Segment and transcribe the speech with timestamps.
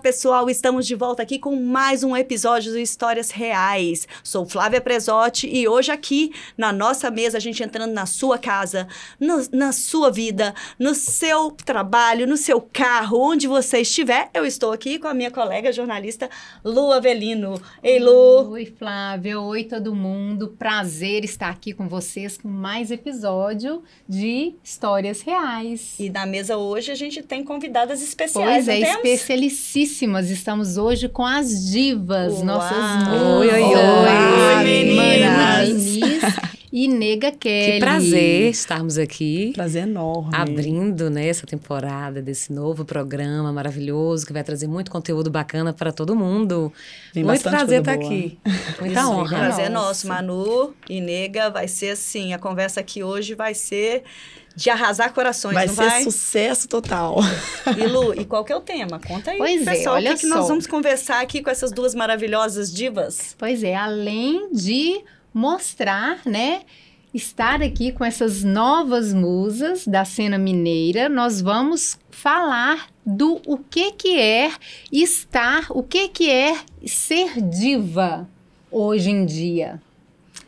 [0.00, 4.08] Pessoal, estamos de volta aqui com mais um episódio do Histórias Reais.
[4.24, 8.88] Sou Flávia Presotti e hoje aqui na nossa mesa, a gente entrando na sua casa,
[9.20, 14.72] no, na sua vida, no seu trabalho, no seu carro, onde você estiver, eu estou
[14.72, 16.30] aqui com a minha colega jornalista
[16.64, 17.60] Lu Avelino.
[17.82, 18.52] Ei, Lu!
[18.52, 20.56] Oi, Flávia, oi todo mundo.
[20.58, 25.96] Prazer estar aqui com vocês com mais episódio de Histórias Reais.
[26.00, 28.80] E na mesa hoje a gente tem convidadas especiais, Pois é,
[29.90, 30.30] especialicíssimas.
[30.30, 32.44] Estamos hoje com as divas, Uau!
[32.44, 33.74] nossas Oi, oi, oi.
[33.74, 36.30] Manu meninas.
[36.72, 37.72] E Nega Kelly.
[37.72, 39.50] Que prazer estarmos aqui.
[39.52, 40.30] Prazer enorme.
[40.32, 45.90] Abrindo né, essa temporada desse novo programa maravilhoso que vai trazer muito conteúdo bacana para
[45.92, 46.72] todo mundo.
[47.12, 48.06] Vem muito prazer estar boa.
[48.06, 48.38] aqui.
[48.80, 49.38] Muita Isso, honra.
[49.38, 51.50] Prazer é nosso, Manu e Nega.
[51.50, 54.04] Vai ser assim, a conversa aqui hoje vai ser
[54.54, 56.02] de arrasar corações, Vai não ser vai?
[56.02, 57.18] sucesso total.
[57.78, 59.00] E Lu, e qual que é o tema?
[59.00, 61.72] Conta aí, Pois é, pessoal, olha o que, que nós vamos conversar aqui com essas
[61.72, 63.34] duas maravilhosas divas?
[63.38, 65.00] Pois é, além de
[65.32, 66.62] mostrar, né?
[67.12, 73.90] Estar aqui com essas novas musas da cena mineira, nós vamos falar do o que
[73.92, 74.52] que é
[74.92, 76.56] estar, o que que é
[76.86, 78.28] ser diva
[78.70, 79.82] hoje em dia.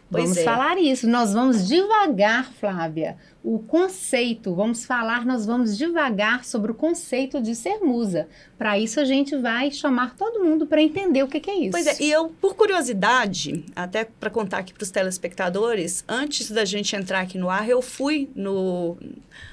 [0.09, 0.45] Pois vamos é.
[0.45, 1.09] falar isso.
[1.09, 4.55] Nós vamos devagar, Flávia, o conceito.
[4.55, 8.29] Vamos falar, nós vamos devagar sobre o conceito de ser musa.
[8.57, 11.71] Para isso a gente vai chamar todo mundo para entender o que que é isso.
[11.73, 16.65] Pois é, e eu, por curiosidade, até para contar aqui para os telespectadores, antes da
[16.65, 18.97] gente entrar aqui no ar, eu fui no,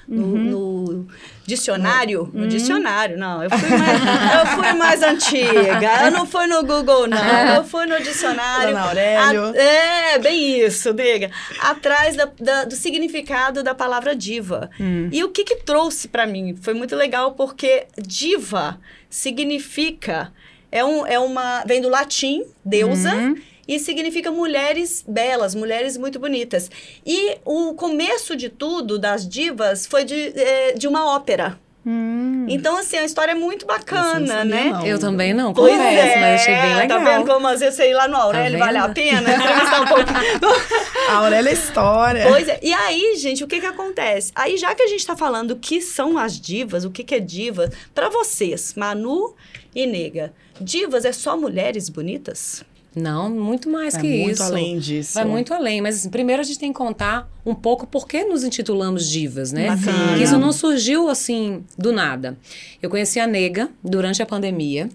[0.06, 0.38] no, Uhum.
[0.44, 1.08] no
[1.46, 2.30] dicionário.
[2.32, 3.42] No dicionário, não.
[3.42, 4.00] Eu fui, mais,
[4.34, 6.04] eu fui mais antiga.
[6.04, 7.54] Eu não fui no Google, não.
[7.56, 8.68] Eu fui no dicionário.
[8.68, 9.44] Dona Aurélio.
[9.46, 11.30] A- é, bem isso, diga.
[11.60, 14.70] Atrás da- da- do significado da palavra diva.
[14.78, 15.08] Hum.
[15.10, 16.54] E o que que trouxe para mim?
[16.60, 20.32] Foi muito legal porque diva significa
[20.70, 23.36] é, um, é uma vem do latim deusa Uhum.
[23.66, 26.70] e significa mulheres belas, mulheres muito bonitas.
[27.06, 31.58] E o começo de tudo das divas foi de, eh, de uma ópera.
[31.84, 32.44] Hum.
[32.48, 34.64] Então assim a história é muito bacana, né?
[34.64, 34.86] não.
[34.86, 36.98] Eu também não, Pois confesso, é, mas achei bem legal.
[36.98, 39.80] Tá vendo como às vezes você ir lá no Aurélio Tá vale a pena entrevistar
[39.80, 40.20] um pouquinho.
[41.08, 42.26] A Aurélia é história.
[42.28, 42.60] Pois é.
[42.62, 44.30] E aí, gente, o que que acontece?
[44.34, 47.14] Aí, já que a gente tá falando o que são as divas, o que que
[47.16, 49.34] é diva, pra vocês, Manu
[49.74, 52.62] e Nega, divas é só mulheres bonitas?
[52.94, 54.42] Não, muito mais É que muito isso.
[54.42, 55.14] além disso.
[55.14, 58.24] Vai muito além, mas assim, primeiro a gente tem que contar um pouco por que
[58.24, 59.68] nos intitulamos divas, né?
[59.68, 60.16] Bacana.
[60.16, 62.36] Que isso não surgiu assim do nada.
[62.82, 64.88] Eu conheci a Nega durante a pandemia,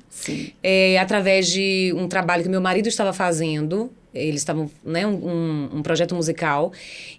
[0.62, 3.90] é, através de um trabalho que meu marido estava fazendo.
[4.14, 6.72] Eles estavam, né, um, um, um projeto musical.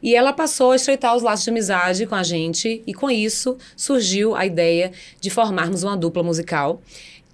[0.03, 2.83] E ela passou a estreitar os laços de amizade com a gente.
[2.87, 6.81] E com isso surgiu a ideia de formarmos uma dupla musical,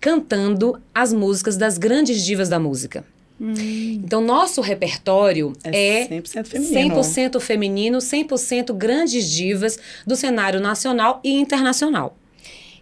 [0.00, 3.04] cantando as músicas das grandes divas da música.
[3.44, 6.94] Então, nosso repertório É é 100% feminino.
[7.00, 12.16] 100% feminino, 100% grandes divas do cenário nacional e internacional.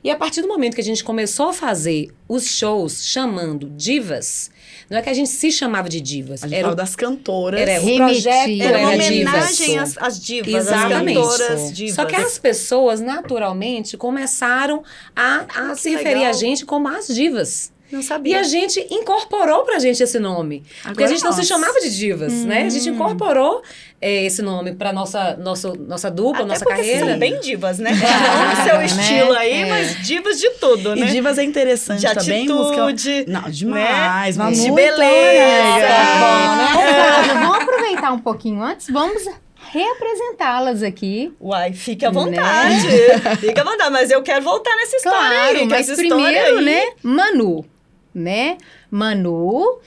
[0.03, 4.51] E a partir do momento que a gente começou a fazer os shows chamando divas,
[4.89, 7.61] não é que a gente se chamava de divas, A gente era, o- das cantoras.
[7.61, 8.07] era o Remetia.
[8.07, 9.35] projeto Era uma era divas.
[9.35, 11.19] homenagem às, às divas, Exatamente.
[11.19, 11.95] às cantoras divas.
[11.97, 14.83] Só que as pessoas, naturalmente, começaram
[15.15, 16.31] a, a se que referir legal.
[16.31, 17.71] a gente como as divas.
[17.91, 18.41] Não E sabia.
[18.41, 20.63] a gente incorporou pra gente esse nome.
[20.83, 22.63] porque a Agora gente não se chamava de divas, né?
[22.65, 22.95] A gente Hum.
[22.95, 23.63] incorporou
[24.01, 27.07] eh, esse nome pra nossa, nosso, nossa dupla, Até nossa carreira.
[27.07, 27.91] são bem divas, né?
[28.01, 28.87] Cada um no seu né?
[28.87, 29.67] estilo aí, É.
[29.67, 31.07] mas divas de tudo, E né?
[31.09, 32.45] divas é interessante de também.
[32.49, 33.25] atitude, música...
[33.29, 34.37] Não, demais.
[34.37, 34.45] né?
[34.45, 35.03] Mas de muito beleza.
[35.03, 36.77] legal.
[36.77, 39.23] Ô, Flávia, vamos aproveitar um pouquinho antes, vamos
[39.73, 41.33] reapresentá-las aqui.
[41.41, 42.15] Uai, fique à Né?
[42.15, 43.37] vontade.
[43.41, 45.59] Fique à vontade, mas eu quero voltar nessa história Claro, aí.
[45.59, 47.65] que mas essa história primeiro, aí- né, Manu,
[48.15, 48.59] né?
[48.91, 49.79] Manu,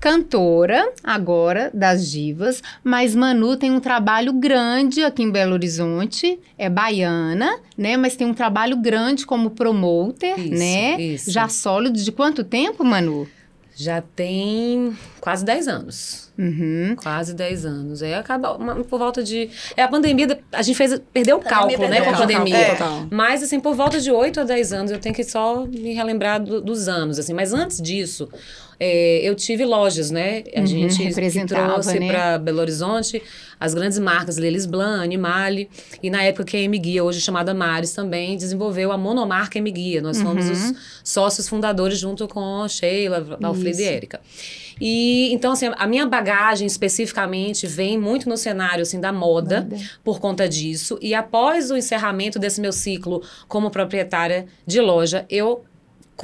[0.00, 6.68] cantora agora das divas, mas Manu tem um trabalho grande aqui em Belo Horizonte, é
[6.68, 7.96] baiana, né?
[7.96, 11.00] Mas tem um trabalho grande como promoter, Isso, né?
[11.00, 11.30] isso.
[11.30, 13.26] Já sólido de quanto tempo, Manu?
[13.74, 16.28] Já tem quase 10 anos.
[16.38, 16.94] Uhum.
[16.96, 18.02] Quase 10 anos.
[18.02, 19.50] Aí acaba uma- por volta de.
[19.76, 22.56] É a pandemia, a gente fez, perdeu o cálculo, né, com a pandemia.
[22.56, 22.76] é.
[23.10, 26.40] Mas, assim, por volta de 8 a 10 anos, eu tenho que só me relembrar
[26.42, 27.32] do- dos anos, assim.
[27.34, 28.28] Mas antes disso,
[28.78, 30.44] é, eu tive lojas, né?
[30.54, 31.12] A Uhum, gente
[31.48, 32.06] trouxe né?
[32.06, 33.20] para Belo Horizonte
[33.58, 35.68] as grandes marcas Lelis Blanc, Animale.
[36.00, 39.68] E na época que a M Guia, hoje chamada Mares, também desenvolveu a monomarca M
[39.72, 40.00] Guia.
[40.00, 40.52] Nós fomos Uhum.
[40.52, 43.84] os sócios fundadores junto com a Sheila, Valfrida e.
[43.84, 44.20] Érica.
[44.80, 49.76] E então assim, a minha bagagem especificamente vem muito no cenário assim da moda, Moda.
[50.04, 50.98] por conta disso.
[51.00, 55.64] E após o encerramento desse meu ciclo como proprietária de loja, eu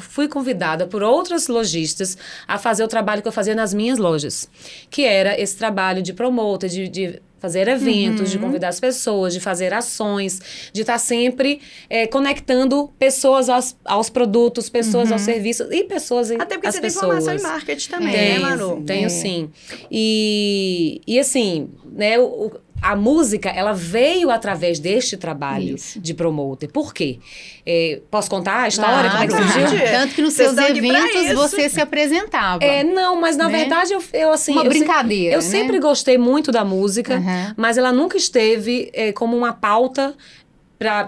[0.01, 2.19] fui convidada por outras lojistas
[2.49, 4.49] a fazer o trabalho que eu fazia nas minhas lojas,
[4.91, 9.41] que era esse trabalho de promoter, de, de fazer eventos, de convidar as pessoas, de
[9.41, 10.41] fazer ações,
[10.73, 11.61] de estar sempre
[11.91, 16.81] eh, conectando pessoas aos, aos produtos, pessoas aos serviços e pessoas em- Até porque você
[16.81, 17.05] tem pessoas.
[17.25, 18.83] formação em marketing também, Tenho, né, Manu?
[18.87, 19.09] tenho É.
[19.11, 19.51] sim.
[19.91, 25.99] E, e assim, né, o- o- a música, ela veio através deste trabalho Isso.
[25.99, 26.69] de promoter.
[26.71, 27.19] Por quê?
[27.65, 29.09] É, posso contar a história?
[29.11, 29.53] como é que Claro.
[29.53, 29.87] surgiu?
[29.91, 32.63] Tanto que nos Vocês seus eventos você se apresentava.
[32.63, 33.59] É, não, mas na Né?
[33.61, 34.53] verdade eu, eu assim.
[34.53, 35.45] Uma eu se- brincadeira, Eu né?
[35.49, 37.19] sempre gostei muito da música.
[37.57, 40.15] Mas ela nunca esteve é, como uma pauta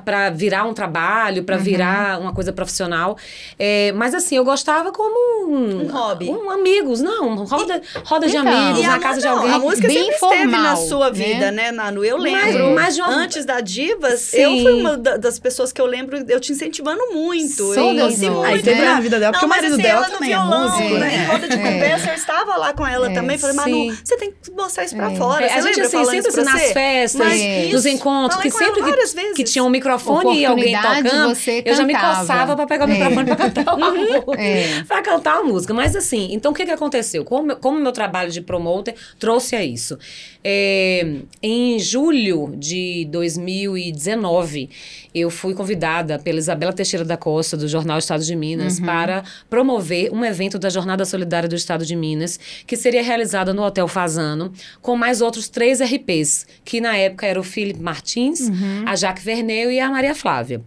[0.05, 1.45] para virar um trabalho, Uhum.
[1.45, 3.17] para virar uma coisa profissional.
[3.59, 6.29] É, mas assim, eu gostava como um, Um hobby.
[6.31, 9.53] Um amigos, não, roda, roda de Então, amigos, E na casa de não, alguém.
[9.53, 11.13] a música Bem sempre esteve na sua né?
[11.13, 12.05] vida, né, Nanu?
[12.05, 12.75] Eu lembro.
[12.75, 14.39] mais de uma- Antes da Divas, Sim.
[14.39, 17.75] eu fui uma da- das pessoas que eu lembro, eu te incentivando muito.
[17.75, 18.47] Todas eu muito.
[18.47, 18.85] Aí teve né?
[18.95, 20.95] na vida dela, porque o mas marido assim, dela ela no também é violão, músico,
[20.95, 20.99] né?
[21.01, 21.17] né?
[21.17, 21.59] Em roda de É.
[21.59, 23.15] conversa, eu estava lá com ela É.
[23.15, 23.39] também.
[23.39, 23.99] Falei, Manu, Sim.
[24.05, 25.17] você tem que mostrar isso pra É.
[25.17, 25.45] fora.
[25.45, 27.69] É, você a gente, assim, sempre pra nas festas, Mas É.
[27.73, 29.35] nos encontros, que sempre que, várias vezes.
[29.35, 32.91] que tinha um microfone e alguém tocando, você eu já me coçava pra pegar o
[32.91, 32.95] É.
[32.95, 34.41] microfone pra cantar uma música.
[34.41, 34.83] É.
[34.85, 35.75] Pra cantar uma música.
[35.75, 37.25] Mas assim, então o que, que aconteceu?
[37.25, 39.99] Como, como meu trabalho de promoter trouxe a isso?
[40.45, 41.07] É,
[41.43, 44.69] em julho de 2019,
[45.15, 50.13] eu fui convidada pela Isabela Teixeira da Costa, do Jornal Estado de Minas, para promover
[50.13, 54.53] um evento da Jornada Solidária do Estado de Minas, que seria realizada no Hotel Fazano,
[54.83, 58.41] com mais outros três RPs, que na época era o Felipe Martins,
[58.85, 60.61] a Jaque Verneu e a Maria Flávia.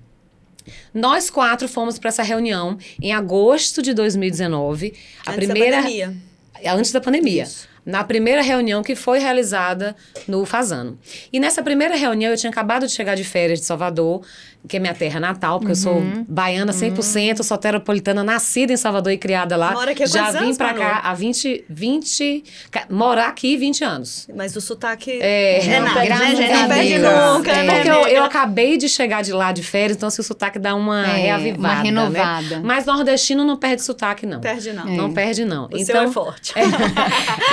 [0.94, 4.94] Nós quatro fomos para essa reunião em agosto de 2019.
[5.26, 6.18] A Antes da primeira pandemia.
[6.66, 7.44] antes da pandemia.
[7.44, 7.68] Isso.
[7.86, 9.96] Na primeira reunião que foi realizada
[10.28, 10.98] no Fazano.
[11.34, 14.22] E nessa primeira reunião, eu tinha acabado de chegar de férias de Salvador,
[14.68, 16.26] que é minha terra natal, porque eu sou Uhum.
[16.28, 19.72] baiana 100%, soteropolitana, nascida em Salvador e criada lá.
[19.72, 20.76] Mora aqui há Já vim Manu?
[20.80, 22.44] cá há 20, 20.
[22.70, 24.28] ca- Morar aqui 20 anos.
[24.36, 27.64] Mas o sotaque É, é não, nada, né, graças Não perde nunca, É.
[27.64, 30.60] né, Porque eu, eu acabei de chegar de lá de férias, então assim, o sotaque
[30.60, 31.60] dá uma É, reavivada.
[31.60, 31.82] uma né?
[31.84, 32.60] renovada.
[32.64, 34.42] Mas nordestino não perde sotaque, não.
[34.42, 34.86] Perde não.
[34.86, 35.66] Não perde, não.
[35.66, 36.54] O então, seu é forte.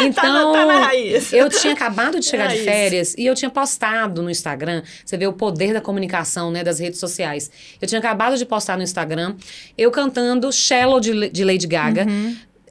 [0.00, 1.32] então, Tá na- tá na raiz.
[1.32, 2.64] eu tinha acabado de chegar de Raiz.
[2.64, 4.82] férias e eu tinha postado no Instagram.
[5.04, 7.50] Você vê o poder da comunicação, né, das redes sociais.
[7.80, 9.34] Eu tinha acabado de postar no Instagram
[9.76, 12.06] eu cantando Shallow de, de Lady Gaga.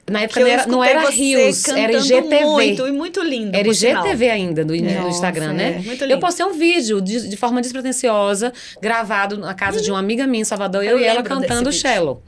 [0.10, 2.46] Na época eu não era, não era Rios, era IGTV.
[2.46, 3.68] Muito, e muito lindo, Era.
[3.68, 5.54] IGTV ainda no, no Nossa, Instagram, é.
[5.54, 5.82] né?
[5.84, 6.20] Muito Eu lindo.
[6.20, 10.46] postei um vídeo de, de forma despretensiosa, gravado na casa de uma amiga minha em
[10.46, 12.22] Salvador, eu, Eu e ela cantando desse vídeo.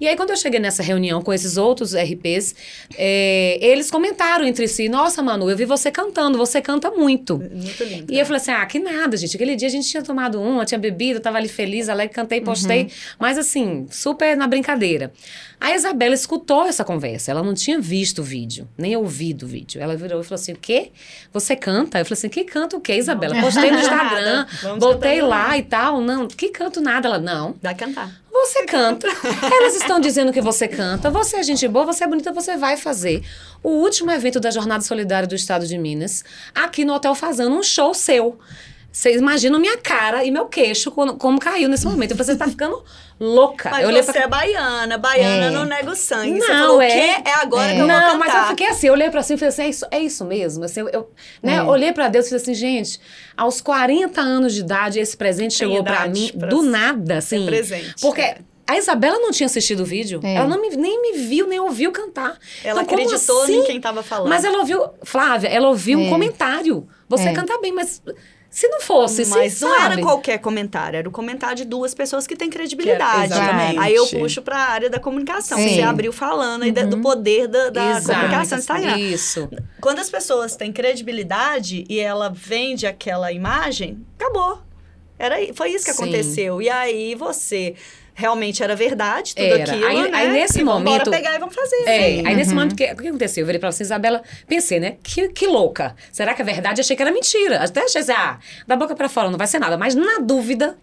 [0.00, 2.54] E aí, quando eu cheguei nessa reunião com esses outros RPs,
[2.96, 7.38] é, eles comentaram entre si: Nossa, Manu, eu vi você cantando, você canta muito.
[7.38, 8.12] Muito lindo.
[8.12, 9.36] E eu falei assim: ah, que nada, gente.
[9.36, 12.90] Aquele dia a gente tinha tomado uma, tinha bebido, tava ali feliz, alegre, cantei, postei.
[13.18, 15.12] Mas assim, super na brincadeira.
[15.60, 17.30] A Isabela escutou essa conversa.
[17.30, 19.80] Ela não tinha visto o vídeo, nem ouvido o vídeo.
[19.80, 20.90] Ela virou e falou assim: o quê?
[21.32, 21.98] Você canta?
[21.98, 23.38] Eu falei assim: que canta o quê, Isabela?
[23.40, 24.46] Postei no Instagram,
[24.78, 26.00] botei lá e tal.
[26.00, 27.06] Não, que canto nada.
[27.06, 27.54] Ela, não.
[27.60, 28.19] Dá cantar.
[28.32, 29.08] Você canta.
[29.52, 31.10] Elas estão dizendo que você canta.
[31.10, 33.22] Você é gente boa, você é bonita, você vai fazer
[33.62, 37.62] o último evento da Jornada Solidária do Estado de Minas, aqui no Hotel Fazendo, um
[37.62, 38.38] show seu.
[38.92, 42.10] Vocês imaginam minha cara e meu queixo quando- como caiu nesse momento.
[42.10, 42.82] Eu falei, você tá ficando
[43.20, 43.70] louca.
[43.70, 44.22] Mas eu olhei você pra...
[44.22, 45.50] é baiana, baiana É.
[45.50, 46.40] não nega o sangue.
[46.40, 46.88] você Não, falou, o é.
[46.90, 47.22] quê?
[47.28, 47.74] É agora É.
[47.76, 49.62] que eu vou Não, mas eu fiquei assim, eu olhei pra cima e falei assim,
[49.62, 50.64] é isso, é isso mesmo.
[50.64, 51.10] Assim, eu, eu,
[51.42, 51.62] né, É.
[51.62, 53.00] olhei pra Deus e falei assim, gente,
[53.36, 57.18] aos 40 anos de idade, esse presente Tem chegou pra mim pra do ser nada,
[57.18, 57.46] assim.
[57.46, 57.94] presente.
[58.00, 58.34] Porque
[58.66, 60.18] a Isabela não tinha assistido o vídeo.
[60.24, 60.34] É.
[60.34, 62.36] Ela não me, nem me viu, nem ouviu cantar.
[62.64, 63.60] Ela Então, como acreditou assim?
[63.60, 64.28] em quem tava falando.
[64.28, 66.10] Mas ela ouviu, Flávia, ela ouviu um É.
[66.10, 66.88] comentário.
[67.08, 67.32] Você É.
[67.32, 68.02] canta bem, mas
[68.50, 69.92] se não fosse, se, Mas não sabe?
[69.92, 73.32] era qualquer comentário, era o comentário de duas pessoas que têm credibilidade.
[73.32, 73.78] Que.
[73.78, 75.56] Aí eu puxo pra área da comunicação.
[75.56, 75.76] Sim.
[75.76, 78.18] Você abriu falando aí da- do poder da, da Exato.
[78.18, 78.98] comunicação no Instagram.
[78.98, 79.48] Isso.
[79.80, 84.60] Quando as pessoas têm credibilidade e ela vende aquela imagem, acabou.
[85.18, 86.02] Era, foi isso que Sim.
[86.02, 86.60] aconteceu.
[86.60, 87.74] E aí você
[88.14, 89.62] realmente era verdade tudo Era.
[89.72, 90.10] aquilo, Aí- né?
[90.12, 91.76] aí nesse e momento- pegar e vamos fazer.
[91.86, 92.26] É, Sim.
[92.26, 92.56] aí nesse Uhum.
[92.56, 93.42] momento, que- o que aconteceu?
[93.42, 94.96] Eu virei pra você, Isabela, pensei, né?
[95.02, 95.94] Que, que louca.
[96.12, 96.80] Será que é verdade?
[96.80, 97.62] Achei que era mentira.
[97.62, 99.76] Até achei assim, ah, da boca pra fora não vai ser nada.
[99.78, 100.76] Mas na dúvida,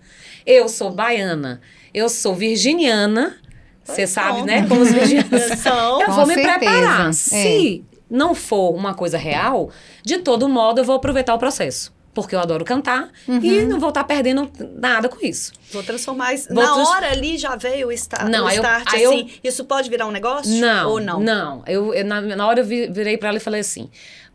[0.45, 1.61] eu sou baiana,
[1.93, 3.37] eu sou virginiana,
[3.83, 4.65] você sabe, né?
[4.67, 6.01] Como os virginianos São.
[6.01, 6.57] Eu Com vou me certeza.
[6.59, 7.09] preparar.
[7.09, 7.13] É.
[7.13, 9.69] Se não for uma coisa real,
[10.03, 11.93] de todo modo eu vou aproveitar o processo.
[12.17, 13.67] Porque eu adoro cantar e Uhum.
[13.67, 15.51] não vou estar perdendo nada com isso.
[15.71, 16.47] Vou transformar isso.
[16.51, 19.03] Vou Na trans- hora ali já veio o, sta Não, o aí eu- start, aí
[19.03, 19.29] eu- assim.
[19.43, 20.51] Isso pode virar um negócio?
[20.59, 21.19] Não, Ou não?
[21.19, 23.87] Não, eu, eu- na, na hora eu vi- virei pra ela e falei assim: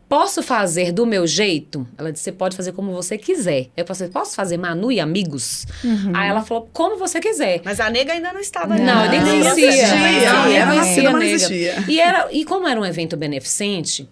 [0.07, 1.85] posso fazer do meu jeito?
[1.97, 3.67] Ela disse, você pode fazer como você quiser.
[3.75, 5.65] Eu falei, posso fazer Manu e amigos?
[5.83, 6.11] Uhum.
[6.15, 7.61] Aí ela falou, como você quiser.
[7.65, 9.67] Mas a nega ainda não estava Não, Não, eu nem não conhecia.
[9.67, 9.87] existia.
[9.89, 11.35] Não, Ela nem era conhecia nascida, a mas não nega.
[11.35, 11.83] existia.
[11.89, 14.07] E, era, e como era um evento beneficente,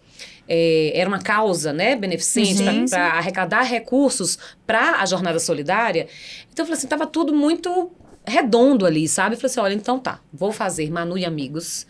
[0.53, 2.85] é, era uma causa, né, beneficente Uhum.
[2.89, 6.07] para arrecadar recursos para a jornada solidária.
[6.51, 7.89] Então eu falei assim, tava tudo muito
[8.27, 9.35] redondo ali, sabe?
[9.35, 11.87] Eu falei assim, olha, então tá, vou fazer Manu e amigos.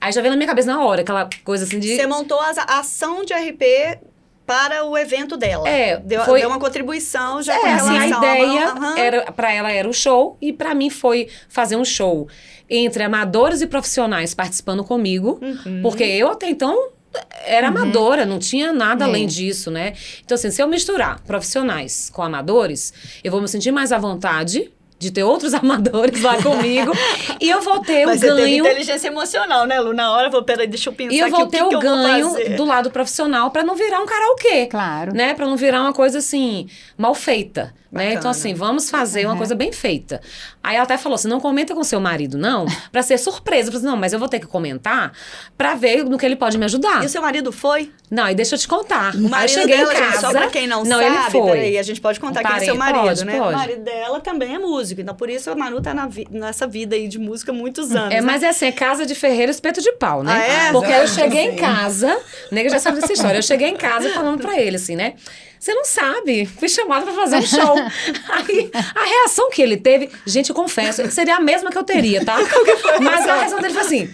[0.00, 2.50] Aí já veio na minha cabeça na hora, aquela coisa assim de Você montou a
[2.80, 3.62] ação de RP
[4.46, 5.68] para o evento dela.
[5.68, 8.98] É, Deu, foi- deu uma contribuição já com É, assim, a ideia Aham.
[8.98, 12.26] era para ela era o show e para mim foi fazer um show
[12.68, 15.80] entre amadores e profissionais participando comigo, Uhum.
[15.82, 16.88] porque eu até então
[17.44, 19.08] era amadora, não tinha nada É.
[19.08, 19.94] além disso, né?
[20.24, 22.92] Então assim, se eu misturar profissionais com amadores,
[23.24, 24.70] eu vou me sentir mais à vontade
[25.00, 26.92] de ter outros amadores lá comigo
[27.40, 29.94] e eu vou ter Mas o você teve ganho inteligência emocional, né, Lu?
[29.94, 31.58] Na hora, eu vou, peraí, deixa eu pensar e eu aqui vou o que ter
[31.58, 35.14] que o vou ganho do lado profissional para não virar um karaokê Claro.
[35.14, 35.32] né?
[35.34, 37.74] Pra não virar uma coisa assim, mal feita.
[37.92, 38.12] Né?
[38.12, 39.38] Então, assim, vamos fazer uma Uhum.
[39.38, 40.20] coisa bem feita.
[40.62, 43.62] Aí ela até falou assim: não comenta com seu marido, não, pra ser surpresa.
[43.68, 45.10] Eu falei assim, não, mas eu vou ter que comentar
[45.58, 47.02] pra ver no que ele pode me ajudar.
[47.02, 47.90] E o seu marido foi?
[48.08, 49.12] Não, e deixa eu te contar.
[49.12, 50.20] O aí eu marido cheguei dela, em gente, casa.
[50.20, 51.50] só pra quem não, não sabe, ele foi.
[51.52, 53.38] peraí, a gente pode contar Um quem é seu marido, pode, né?
[53.38, 53.54] pode.
[53.54, 56.66] O marido dela também é músico, então por isso a Manu tá na vi- nessa
[56.66, 58.12] vida aí de música há muitos anos.
[58.14, 58.20] É, né?
[58.20, 60.32] mas é assim, é casa de ferreiro, espeto de pau, né?
[60.32, 60.72] Ah, é?
[60.72, 62.18] Porque eu cheguei em casa,
[62.50, 63.38] o nega já sabe dessa história.
[63.38, 65.14] Eu cheguei em casa falando pra ele assim, né?
[65.58, 67.76] Você não sabe, fui chamada pra fazer um show.
[68.30, 72.24] Aí, a reação que ele teve, gente, eu confesso, seria a mesma que eu teria,
[72.24, 72.38] tá?
[73.02, 74.10] Mas a reação dele foi assim.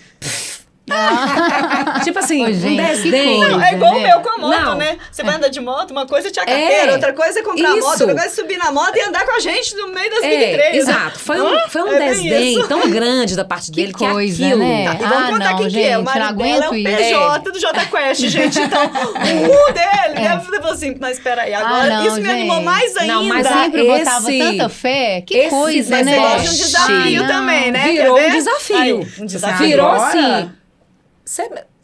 [2.04, 3.36] tipo assim, Ô, gente, um que desdém.
[3.40, 3.50] coisa.
[3.56, 4.06] Não, é igual o né?
[4.08, 4.74] meu com a moto, Não.
[4.76, 4.98] né?
[5.10, 6.60] Você vai andar de moto, uma coisa é tirar É.
[6.60, 7.80] carteira, outra coisa é comprar a Isso.
[7.86, 10.20] moto, outra coisa é subir na moto e andar com a gente no meio das
[10.20, 10.76] Big É, Três.
[10.76, 11.18] exato.
[11.18, 12.68] Foi um, foi um É bem desdém isso.
[12.68, 14.58] tão grande da parte dele que, coisa, aquilo.
[14.60, 14.84] né?
[14.86, 15.98] Tá, e vamos Ah, contar não, quem que é.
[15.98, 16.96] O gente, marido dela é o aguento isso.
[16.96, 18.60] PJ do Jota Quest, gente.
[18.60, 20.42] Então, o dele, né?
[20.44, 22.64] Você falou assim, mas peraí, agora Ah, não, isso me animou gente.
[22.64, 23.12] mais ainda.
[23.14, 25.20] Não, mas Sempre esse- botava tanta fé.
[25.26, 26.12] Que esse coisa, Mas né?
[26.14, 27.88] você gosta de um desafio Ah, também, né?
[27.92, 29.00] Virou um desafio.
[29.00, 29.56] Um.
[29.58, 30.50] Virou assim.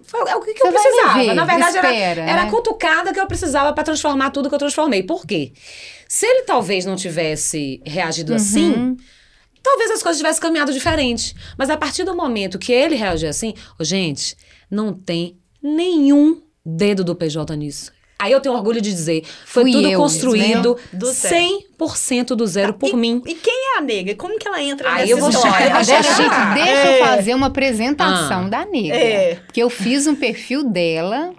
[0.05, 1.15] Foi, é o que, que eu precisava.
[1.19, 2.51] ver, Na verdade, era, espera, era a né?
[2.51, 5.03] cutucada que eu precisava pra transformar tudo que eu transformei.
[5.03, 5.53] Por quê?
[6.09, 8.97] Se ele talvez não tivesse reagido assim, Uhum.
[9.63, 11.35] talvez as coisas tivessem caminhado diferente.
[11.57, 14.37] Mas a partir do momento que ele reagiu assim, ô, gente,
[14.71, 17.91] não tem nenhum dedo do PJ nisso.
[18.23, 20.81] Aí eu tenho orgulho de dizer, foi Fui tudo eu, construído né?
[20.93, 21.35] Do zero.
[21.79, 23.21] 100% do zero por e, mim.
[23.27, 24.15] E quem é a nega?
[24.15, 25.59] Como que ela entra Aí nessa eu vou história?
[25.59, 27.01] chegar, Deixa, gente, deixa É.
[27.01, 28.49] eu fazer uma apresentação Ah.
[28.49, 28.95] da nega.
[28.95, 29.35] É.
[29.45, 31.33] Porque eu fiz um perfil dela.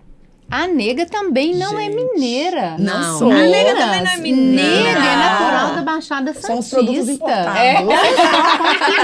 [0.56, 2.76] A nega também não é Gente, mineira.
[2.78, 3.18] não Não.
[3.18, 3.32] sou.
[3.32, 5.00] A nega também não é mineira.
[5.00, 7.12] Nega é natural da Baixada São Santista.
[7.12, 7.88] importados.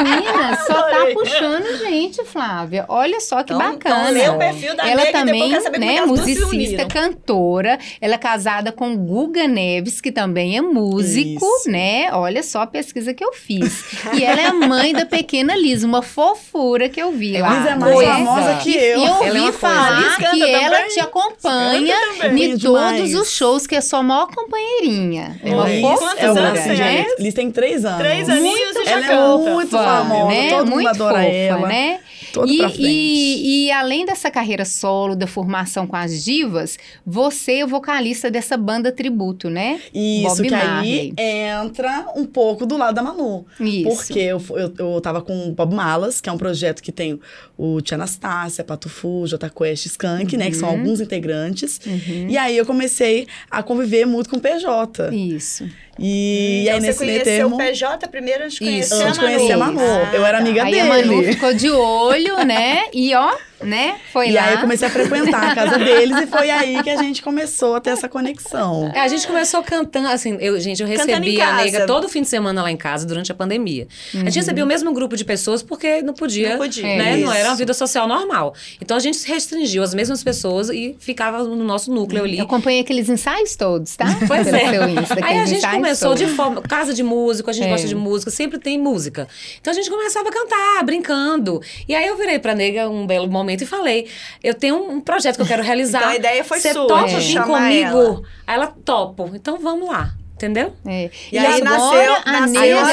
[0.04, 2.86] Menina, só tá puxando gente, Flávia.
[2.88, 4.12] Olha só que Então- bacana.
[4.20, 7.80] então o perfil da ela nega e também, eu né, musicista, cantora.
[8.00, 11.70] Ela é casada com Guga Neves, que também é músico, Isso.
[11.72, 12.10] né?
[12.14, 13.86] Olha só a pesquisa que eu fiz.
[14.14, 17.50] E ela é a mãe da pequena Liz, uma fofura que eu vi É lá.
[17.56, 19.00] Liz é mais famosa que E eu.
[19.00, 22.98] eu Ela é ouvi Liz falar que ela te acompanha Em Demais.
[22.98, 25.40] todos os shows, que é sua maior companheirinha.
[25.44, 25.66] É uma
[25.98, 26.16] fofura.
[26.20, 27.16] É assim, gente.
[27.22, 28.00] Liz tem três anos.
[28.00, 30.50] Três aninhos e já Ela é muito famosa, né?
[30.50, 31.68] todo Muito mundo adora fofa, ela.
[31.68, 32.00] né?
[32.32, 32.84] Todo e, pra frente.
[32.88, 38.30] e, e além dessa carreira solo, da formação com as divas, você é o vocalista
[38.32, 39.80] dessa banda tributo, né?
[39.94, 41.14] Isso, Bob que Marley.
[41.18, 41.26] aí
[41.64, 43.46] entra um pouco do lado da Manu.
[43.60, 43.84] Isso.
[43.90, 47.20] Porque eu, eu, eu tava com o Bob Malas, que é um projeto que tem
[47.58, 50.50] o Tia Anastácia, Patufu, J Quest, Skank, né?
[50.50, 50.76] Que são Uhum.
[50.80, 51.80] alguns integrantes.
[51.86, 52.28] Uhum.
[52.30, 55.10] E aí eu comecei a conviver muito com o PJ.
[55.14, 55.68] Isso.
[56.02, 57.56] E, e aí Então, nesse você meio conheceu termo...
[57.56, 59.36] o PJ primeiro antes de Isso, conhecer Antes de a Manu.
[59.38, 59.80] conhecer a Manu.
[59.82, 60.82] Ah, eu era amiga aí dele.
[60.82, 62.84] a Manu ficou de olho, né?
[62.94, 63.98] E ó, né?
[64.14, 64.44] Foi e lá.
[64.46, 67.76] aí eu comecei a frequentar a casa deles e foi aí que a gente começou
[67.76, 68.90] a ter essa conexão.
[68.94, 72.08] É, A gente começou cantando, assim, eu, gente, eu Cantando em recebi a nega todo
[72.08, 73.88] fim de semana lá em casa durante a pandemia.
[74.14, 76.84] A gente recebia o mesmo grupo de pessoas porque não podia, Não podia.
[76.84, 77.14] né?
[77.14, 78.54] É, não era uma vida social normal.
[78.82, 82.38] Então a gente se restringiu as mesmas pessoas e ficava no nosso núcleo ali.
[82.40, 84.06] Eu acompanhei aqueles ensaios todos, tá?
[84.28, 84.70] Pois Pelo é.
[84.72, 86.36] seu Insta, Aí a gente começou de todos.
[86.36, 86.62] forma.
[86.62, 87.70] Casa de músico, a gente É.
[87.70, 89.28] gosta de música, sempre tem música.
[89.60, 91.62] Então a gente começava a cantar, brincando.
[91.88, 94.08] E aí eu virei pra nega um belo momento e falei:
[94.44, 96.00] eu tenho um projeto que eu quero realizar.
[96.00, 97.98] Então a ideia foi Você sua, topa de vir comigo?
[97.98, 98.22] ela.
[98.48, 99.32] Aí ela topo.
[99.34, 100.14] Então vamos lá.
[100.40, 100.74] Entendeu?
[100.88, 101.10] É.
[101.34, 102.44] E aí agora nasceu- a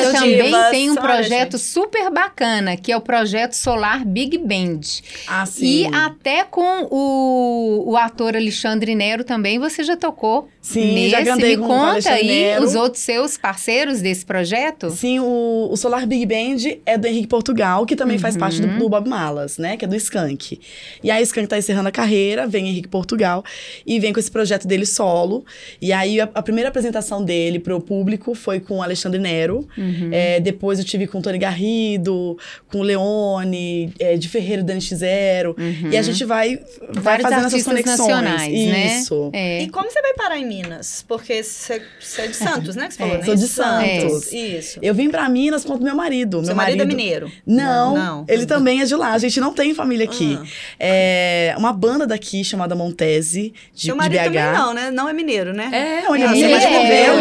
[0.01, 0.71] as também divas.
[0.73, 1.59] tem um projeto gente.
[1.65, 4.81] super bacana, que é o projeto Solar Big Band.
[5.29, 5.65] Ah, sim.
[5.89, 11.11] E até com o, o ator Alexandre Nero também você já tocou Sim, nesse.
[11.11, 12.65] já cantei Me com o conta aí Nero.
[12.65, 14.91] os outros seus parceiros desse projeto.
[14.91, 18.67] Sim, o, o Solar Big Band é do Henrique Portugal, que também faz parte do,
[18.77, 19.77] do Bob Malas, né?
[19.77, 20.61] Que é do Skank.
[21.01, 23.45] E aí o Skank tá encerrando a carreira, vem Henrique Portugal
[23.87, 25.45] e vem com esse projeto dele solo.
[25.81, 29.67] E aí a, a primeira apresentação dele pro público foi com o Alexandre Nero.
[30.13, 32.37] É, depois eu tive com o Tony Garrido,
[32.69, 35.55] com o Leone, é, de Ferreiro Dani X0.
[35.91, 36.59] E a gente vai,
[36.91, 37.99] vai Vários fazendo essas conexões.
[37.99, 38.97] nacionais, né?
[38.99, 39.31] Isso.
[39.33, 39.63] É.
[39.63, 41.05] E como você vai parar em Minas?
[41.07, 41.75] Porque você
[42.19, 42.89] é de Santos, né?
[42.89, 43.19] Que você falou, É.
[43.19, 43.25] né?
[43.25, 44.33] Sou de Santos.
[44.33, 44.79] Isso.
[44.83, 46.39] Eu vim pra Minas com o meu marido.
[46.39, 47.31] Seu meu marido é mineiro?
[47.47, 48.25] Não, Não.
[48.29, 49.13] ele também é de lá.
[49.13, 50.39] A gente não tem família aqui.
[50.41, 50.47] Ah.
[50.79, 54.25] É uma banda daqui chamada Montese, de, Seu de marido BH.
[54.25, 54.91] também não, né?
[54.91, 55.71] Não é mineiro, né?
[55.73, 56.49] É, Não, ele é é, de é.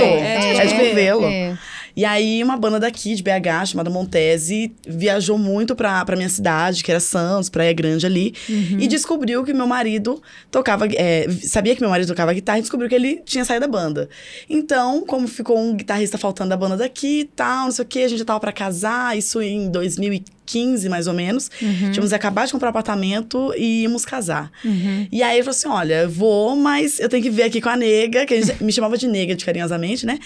[0.05, 1.25] É, É de Curvelo.
[1.25, 1.57] é.
[1.97, 6.83] E aí, uma banda daqui, de BH, chamada Montese, viajou muito pra, pra minha cidade,
[6.83, 8.79] que era Santos, Praia Grande ali, Uhum.
[8.81, 10.21] e descobriu que meu marido
[10.51, 10.85] tocava.
[10.93, 14.09] é, sabia que meu marido tocava guitarra e descobriu que ele tinha saído da banda.
[14.49, 17.99] Então, como ficou um guitarrista faltando da banda daqui e tal, não sei o quê,
[17.99, 20.34] a gente já tava pra casar, isso em 2015,
[20.89, 21.49] mais ou menos.
[21.61, 21.91] Uhum.
[21.91, 24.51] Tínhamos acabado de comprar um apartamento e íamos casar.
[24.63, 25.07] Uhum.
[25.11, 27.69] E aí ele falou assim: olha, eu vou, mas eu tenho que ver aqui com
[27.69, 30.19] a nega, que a gente me chamava de nega de carinhosamente, né?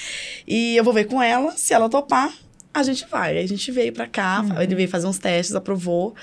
[0.48, 2.32] E eu vou ver com ela, se ela topar.
[2.72, 3.36] A gente vai.
[3.36, 4.62] Aí a gente veio pra cá, Uhum.
[4.62, 6.14] ele veio fazer uns testes, aprovou.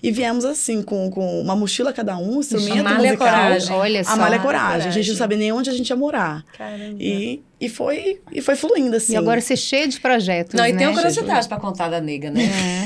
[0.00, 3.18] E viemos assim, com, com uma mochila cada um, instrumento Malha musical.
[3.18, 3.72] coragem.
[3.72, 4.12] Olha só.
[4.12, 4.76] A malha Malha coragem.
[4.88, 5.10] A gente coragem.
[5.12, 6.44] não sabia nem onde a gente ia morar.
[6.56, 6.96] Caramba.
[7.02, 9.14] E, e, foi, e foi fluindo, assim.
[9.14, 10.78] E agora você é cheio de projetos, Não, e né?
[10.78, 12.42] tem uma curiosidade pra contar da nega, né?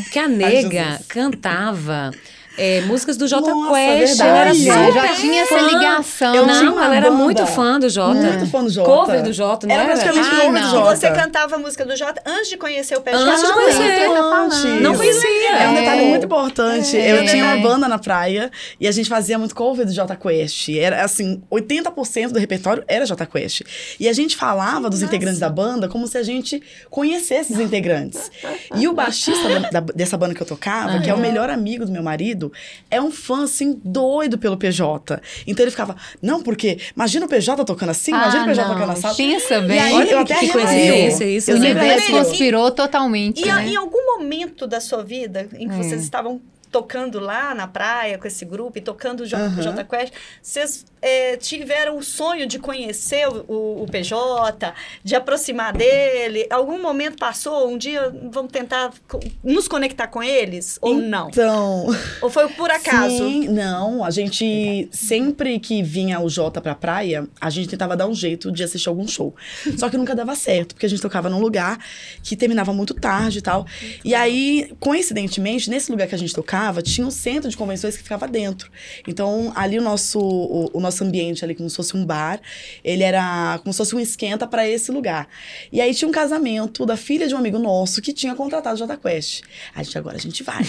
[0.07, 0.11] É.
[0.11, 1.07] Que a Ai, nega Jesus.
[1.09, 2.11] cantava
[2.59, 4.19] é, músicas do Jota Nossa, Quest.
[4.19, 4.23] verdade.
[4.31, 5.67] Ela era super já tinha essa fã.
[5.67, 6.35] ligação.
[6.35, 7.23] Eu Não, ela era banda.
[7.23, 8.15] muito fã do Jota.
[8.21, 8.89] Muito fã do Jota.
[8.91, 9.93] Cover do Jota, não Era era?
[9.93, 10.67] praticamente Ah, cover do não.
[10.69, 10.97] E Jota.
[10.97, 14.07] você cantava a música do Jota antes de conhecer o Pé de Antes de conhecer.
[14.11, 14.65] Antes.
[14.83, 15.51] Não conhecia.
[15.59, 15.81] É um É.
[15.81, 16.97] detalhe muito importante.
[16.97, 17.13] É.
[17.21, 17.63] Eu tinha uma É.
[17.63, 20.69] banda na praia e a gente fazia muito cover do Jota Quest.
[20.71, 23.63] Era assim, 80% do repertório era Jota Quest.
[23.99, 28.31] E a gente falava dos integrantes da banda como se a gente conhecesse os integrantes.
[28.77, 31.85] E o baixista da- da- dessa banda que eu tocava, que é o melhor amigo
[31.87, 32.50] do meu marido,
[32.91, 35.21] é um fã assim doido pelo PJ.
[35.47, 38.75] Então ele ficava, não, porque imagina o PJ tocando assim, imagina Ah, o PJ não.
[38.75, 39.17] tocando assim.
[39.31, 39.79] Pensa E bem.
[39.81, 41.37] aí, Olha eu que até coincidência arrepio.
[41.37, 41.69] isso, Eu né?
[41.69, 43.67] O universo E- conspirou totalmente, E, né?
[43.69, 45.83] em algum momento da sua vida em que É.
[45.83, 49.63] vocês estavam tocando lá na praia com esse grupo e tocando o J, Aham.
[49.63, 55.73] Jota Quest, vocês é, tiveram o sonho de conhecer o, o- o PJ, de aproximar
[55.73, 56.47] dele?
[56.51, 57.69] Algum momento passou?
[57.69, 58.93] Um dia vamos tentar
[59.43, 60.79] nos conectar com eles?
[60.81, 61.29] Ou não?
[61.29, 61.87] Então,
[62.23, 63.17] Ou foi por acaso?
[63.17, 64.05] Sim, não.
[64.05, 68.53] A gente, sempre que vinha o Jota pra praia, a gente tentava dar um jeito
[68.53, 69.35] de assistir algum show.
[69.77, 71.79] Só que nunca dava certo, porque a gente tocava num lugar
[72.23, 73.67] que terminava muito tarde e tal.
[74.05, 78.03] E aí, coincidentemente, nesse lugar que a gente tocava, tinha um centro de convenções que
[78.03, 78.71] ficava dentro.
[79.07, 82.41] Então, ali o nosso, o, o nosso ambiente, ali como se fosse um bar,
[82.85, 85.29] ele era como se fosse um esquenta pra esse lugar.
[85.73, 88.79] E aí tinha um casamento da filha de um amigo nosso que tinha contratado o
[88.79, 89.43] Jota Quest.
[89.75, 90.65] A gente, agora a gente vai.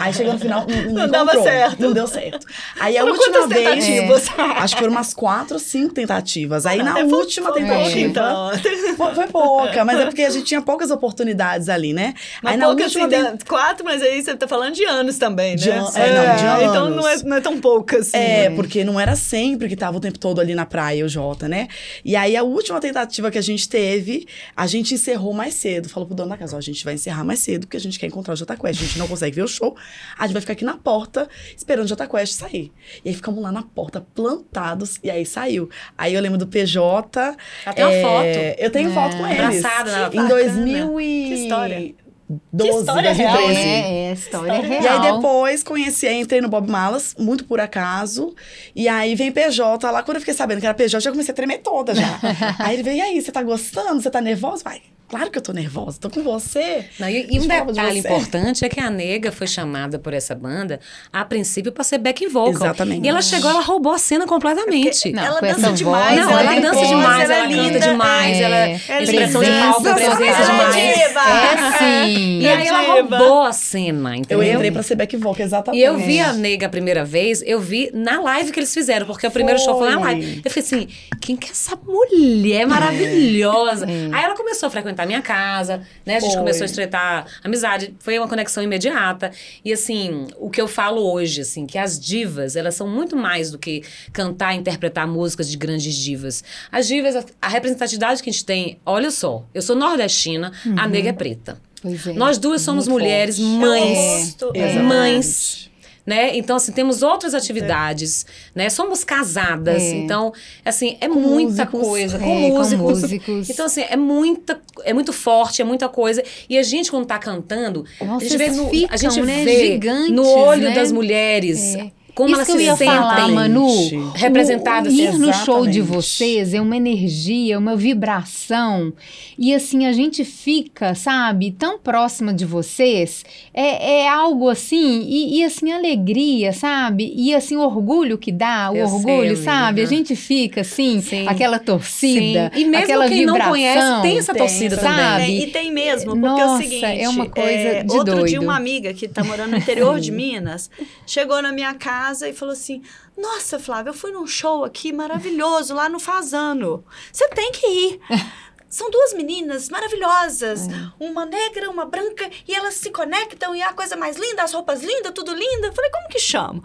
[0.00, 1.80] Aí chegou no final, não, Não dava encontrou, certo.
[1.80, 2.46] Não deu certo.
[2.80, 3.84] Aí a Foram última vez.
[3.84, 4.28] tentativas?
[4.56, 6.66] Acho que foram umas quatro, cinco tentativas.
[6.66, 7.98] Aí na foi- última foi tentativa.
[8.00, 8.50] então.
[8.96, 12.14] Foi, foi pouca, mas é porque a gente tinha poucas oportunidades ali, né?
[12.42, 15.18] Mas aí na poucas, última assim, da- quatro, mas aí você tá falando de anos
[15.28, 15.56] também, né?
[15.56, 18.08] De an- é, não, de Então não é, não é tão poucas.
[18.08, 18.56] assim, É, né?
[18.56, 21.68] porque não era sempre que tava o tempo todo ali na praia o Jota, né?
[22.04, 25.88] E aí a última tentativa que a gente teve, a gente encerrou mais cedo.
[25.88, 27.98] Falou pro dono da casa, ó, a gente vai encerrar mais cedo, porque a gente
[27.98, 28.80] quer encontrar o Jota Quest.
[28.80, 29.76] A gente não consegue ver o show,
[30.18, 32.72] a gente vai ficar aqui na porta esperando o Jota Quest sair.
[33.04, 35.68] E aí ficamos lá na porta, plantados, e aí saiu.
[35.96, 37.36] Aí eu lembro do PJ.
[37.64, 38.62] Até uma é, foto.
[38.62, 38.94] Eu tenho É.
[38.94, 39.40] foto com eles.
[39.64, 40.28] Abraçada na- Em Bacana.
[40.28, 41.04] 2000 e...
[41.28, 41.94] Que história.
[42.28, 43.60] 12, Que história real, 2013.
[43.60, 44.82] É, é, história História real.
[44.82, 48.34] E aí depois conheci, entrei no Bob Malas, muito por acaso.
[48.74, 50.02] E aí vem PJ lá.
[50.02, 52.18] Quando eu fiquei sabendo que era PJ, eu já comecei a tremer toda já.
[52.58, 54.00] aí ele veio, e aí, você tá gostando?
[54.00, 54.64] Você tá nervosa?
[54.64, 54.82] Vai.
[55.08, 56.84] Claro que eu tô nervosa, tô com você.
[56.98, 58.08] Não, e, e um de detalhe você.
[58.08, 60.80] importante é que a nega foi chamada por essa banda
[61.12, 62.52] a princípio para ser back vocal.
[62.52, 63.04] Exatamente.
[63.04, 65.12] E ela chegou, ela roubou a cena completamente.
[65.12, 67.44] Não, ela dança essa demais, voz, Não, ela, ela tem dança voz, demais, ela ela
[67.44, 68.42] é canta linda, demais, é.
[68.42, 70.42] ela É expressão de palco, presença presença.
[70.50, 70.76] demais.
[70.76, 72.40] É sim.
[72.40, 74.42] E aí ela roubou a cena, entendeu?
[74.42, 75.80] Eu entrei pra ser back vocal, exatamente.
[75.80, 79.06] E eu vi a nega a primeira vez, eu vi na live que eles fizeram,
[79.06, 80.42] porque o primeiro show foi na live.
[80.44, 80.88] Eu falei assim:
[81.20, 83.86] quem que é essa mulher maravilhosa?
[83.86, 84.08] É.
[84.12, 86.16] Aí ela começou a frequentar frequentar a minha casa, né?
[86.16, 86.38] A gente Foi.
[86.40, 89.30] começou a estreitar amizade, foi uma conexão imediata.
[89.64, 93.50] E assim, o que eu falo hoje, assim, que as divas, elas são muito mais
[93.50, 93.82] do que
[94.12, 96.42] cantar e interpretar músicas de grandes divas.
[96.72, 100.88] As divas, a- a representatividade que a gente tem, olha só, eu sou nordestina, a
[100.88, 101.60] nega é preta.
[101.82, 102.12] Pois é.
[102.14, 103.50] Nós duas somos Muito mulheres, forte.
[103.52, 104.82] mães, é, É.
[104.82, 105.70] mães,
[106.06, 106.36] né?
[106.36, 108.70] Então, assim, temos outras atividades, né?
[108.70, 109.90] Somos casadas, É.
[109.96, 110.32] então,
[110.64, 111.80] assim, é Com muita músicos.
[111.88, 112.16] coisa.
[112.16, 113.02] É, Com com músicos.
[113.02, 113.50] músicos.
[113.50, 116.22] Então, assim, é muita, é muito forte, é muita coisa.
[116.48, 119.44] E a gente, quando tá cantando, Nossa, a gente vê, no, a ficam, gente né,
[119.44, 120.74] vê gigantes, no olho né?
[120.74, 121.90] das mulheres É.
[122.16, 122.94] como Isso elas que eu se ia sentem.
[122.96, 124.12] falar, Manu.
[124.14, 124.90] representadas.
[124.90, 125.80] O, o ir no show de Exatamente.
[125.82, 128.90] vocês é uma energia, uma vibração.
[129.38, 133.22] E assim, a gente fica, sabe, tão próxima de vocês.
[133.52, 137.12] É, é algo assim, e, e, assim, alegria, sabe?
[137.14, 139.36] E assim, o orgulho que dá, o Eu sei, orgulho, amiga.
[139.36, 139.82] sabe?
[139.82, 141.28] A gente fica assim, Sim.
[141.28, 142.60] aquela torcida, Sim.
[142.62, 143.44] E mesmo aquela quem vibração.
[143.44, 144.96] não conhece, tem essa Tem, torcida sabe?
[144.96, 145.38] também.
[145.38, 146.84] É, e tem mesmo, porque é o Nossa, seguinte...
[146.86, 148.42] é uma coisa de Outro dia, doido.
[148.42, 150.70] uma amiga que tá morando no interior de Minas,
[151.06, 152.82] chegou na minha casa e falou assim,
[153.16, 156.84] nossa, Flávia, eu fui num show aqui maravilhoso, lá no Fazano.
[157.12, 158.00] Você tem que ir.
[158.68, 160.62] São duas meninas maravilhosas,
[160.98, 164.52] uma negra, uma branca, e elas se conectam e é a coisa mais linda, as
[164.52, 165.66] roupas lindas, tudo lindo.
[165.66, 166.60] Eu falei, como que chama?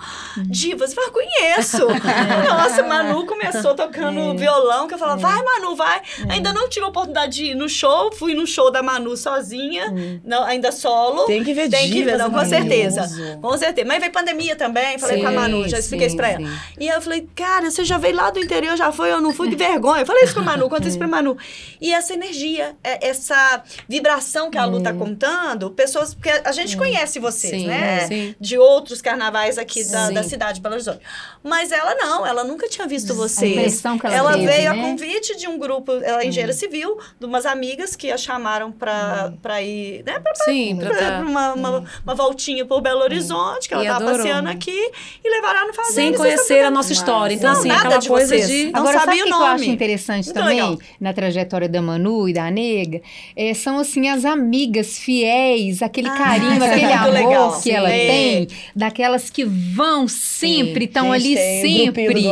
[0.47, 1.87] Divas, eu falei, "Ah, conheço.
[2.47, 6.01] Nossa, Manu começou tocando violão, que eu falava, vai, Manu, vai.
[6.29, 9.93] Ainda não tive a oportunidade de ir no show, fui no show da Manu sozinha,
[10.23, 11.25] não, ainda solo.
[11.25, 13.07] Tem que ver Tem que ver, não, com certeza.
[13.41, 13.87] Com certeza.
[13.87, 16.47] Mas veio pandemia também, falei Sim, com a Manu, já expliquei sim, isso pra ela.
[16.47, 16.57] sim.
[16.79, 19.33] E aí eu falei, cara, você já veio lá do interior, já foi, eu não
[19.33, 20.01] fui, que vergonha.
[20.01, 21.37] Eu falei isso pra Manu, contei isso pra Manu.
[21.79, 26.75] E essa energia, é- essa vibração que a Lu tá contando, pessoas, porque a gente
[26.77, 28.07] conhece vocês, Sim, né?
[28.07, 28.35] sim.
[28.39, 30.99] De outros carnavais aqui da, da cidade de Belo Horizonte.
[31.43, 33.51] Mas ela não, ela nunca tinha visto vocês.
[33.51, 34.81] impressão que ela teve, veio a né?
[34.81, 39.33] convite de um grupo, ela é engenheira civil, de umas amigas que a chamaram pra,
[39.41, 40.19] pra ir, né?
[40.19, 43.83] Pra, Sim, pra pra- tá- pra uma, uma, uma voltinha por Belo Horizonte, que ela
[43.83, 44.17] E tava adorou.
[44.17, 44.91] passeando aqui,
[45.23, 45.93] e levaram ela no fazenda.
[45.95, 47.33] Sem conhecer a nossa história.
[47.33, 48.71] Então, Não, assim, aquela de coisa de.
[48.71, 49.67] Não Agora, sabe sabia o que o eu acho nome.
[49.73, 50.77] interessante Muito também legal.
[50.99, 53.01] na trajetória da Manu e da Nega?
[53.35, 57.61] É, são, assim, as amigas fiéis, aquele Ah, carinho, é aquele muito amor legal.
[57.61, 57.95] que ela Sim.
[57.95, 62.23] tem, daquelas que vão sempre, estão Gente, ali sempre.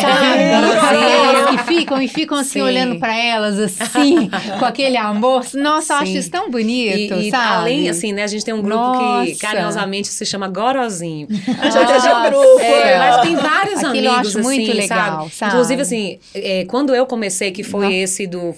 [0.00, 0.26] Sabe?
[0.46, 0.54] É.
[0.56, 2.62] Aquelas que ficam e ficam assim Sim.
[2.62, 4.28] olhando pra elas assim,
[4.58, 5.44] com aquele amor.
[5.54, 7.54] Nossa, eu acho isso tão bonito, E, e sabe?
[7.54, 8.98] além, assim, né, a gente tem um grupo que
[9.30, 9.40] Nossa.
[9.40, 11.26] carinhosamente se chama Gorozinho.
[11.72, 12.60] Já Nossa, tem um grupo.
[12.60, 12.98] É, né?
[12.98, 15.30] mas tem vários Aquilo eu amigos, acho muito assim, legal, sabe?
[15.34, 15.52] sabe?
[15.52, 18.52] Inclusive, assim, é, quando eu comecei, que foi esse do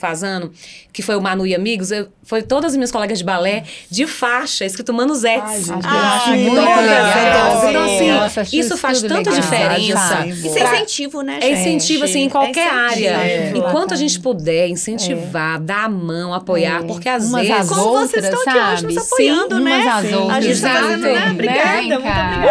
[0.92, 4.04] Que foi o Manu e Amigos, eu, foi todas as minhas colegas de balé de
[4.06, 5.70] faixa, escrito Manu Zets.
[5.70, 7.68] Ai, Ah, muito todas, legal.
[7.68, 9.96] Então, assim, Nossa, isso faz tanta legal, diferença.
[9.98, 10.30] sabe?
[10.30, 13.08] Isso é incentivo, né, É incentivo, assim, em qualquer É área.
[13.10, 13.52] É.
[13.54, 16.86] Enquanto a gente puder incentivar, dar a mão, apoiar, É.
[16.86, 17.62] porque às Umas vezes...
[17.62, 18.94] às Como vocês outras, estão aqui hoje sabe?
[18.94, 19.76] nos apoiando, Sim, né?
[19.76, 20.36] Umas às outras.
[20.36, 21.30] A gente tá fazendo, né?
[21.30, 22.48] Obrigada, muito obrigada.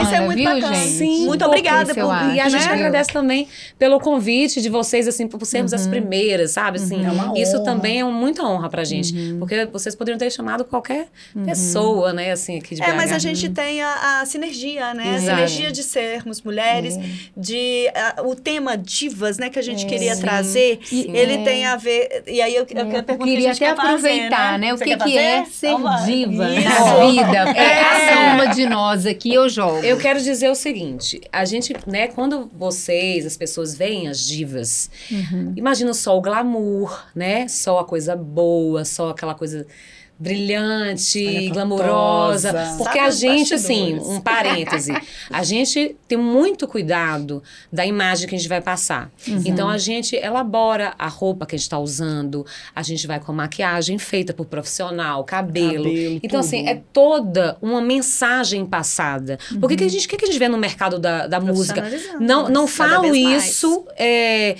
[0.02, 0.74] Isso é muito viu, bacana.
[0.74, 0.88] gente?
[0.88, 2.34] Sim, Muito porque obrigada isso eu por acho.
[2.38, 2.72] E a gente né?
[2.74, 3.48] agradece também
[3.79, 6.79] pelo convite de vocês, assim, por sermos as primeiras, sabe?
[6.79, 9.12] Assim, É uma isso também é muita honra pra gente.
[9.38, 11.09] Porque vocês poderiam ter chamado qualquer
[11.44, 12.96] pessoa, né, assim, aqui de É, BH.
[12.96, 15.05] mas a gente tem a, a sinergia, né?
[15.05, 15.20] A Exato.
[15.48, 16.96] sinergia de sermos mulheres,
[17.37, 19.88] de ah, o tema divas, né, que a gente É.
[19.88, 20.20] queria Sim.
[20.20, 21.44] trazer, E- ele é.
[21.44, 22.22] tem a ver.
[22.27, 24.59] E aí eu, eu, É, eu eu pergunto que queria a até quer fazer, aproveitar,
[24.59, 24.74] né?
[24.74, 25.96] O que, que é ser Vamos lá.
[26.05, 26.68] diva Isso.
[26.68, 27.38] na vida?
[27.59, 27.79] É.
[27.79, 28.09] É.
[28.11, 29.79] Cada uma de nós aqui eu jogo.
[29.79, 34.91] Eu quero dizer o seguinte, a gente, né, quando vocês, as pessoas veem as divas,
[35.57, 37.49] imaginam só o glamour, né?
[37.49, 39.67] Só a coisa boa, só aquela coisa
[40.18, 42.52] brilhante, Olha, glamurosa.
[42.52, 42.76] faltosa.
[42.76, 44.92] Porque Sabe a gente, assim, um parêntese,
[45.31, 49.11] a gente tem muito cuidado da imagem que a gente vai passar.
[49.46, 53.33] Então a gente elabora a roupa que a gente está usando, a gente vai com
[53.33, 55.85] a maquiagem feita por profissional, cabelo.
[55.85, 56.68] Cabelo, então, assim, tudo.
[56.68, 59.38] é toda uma mensagem passada.
[59.61, 61.85] Porque que a gente, o que, que a gente vê no mercado da, da música?
[62.20, 63.87] Não, não falo isso.
[63.96, 64.57] é,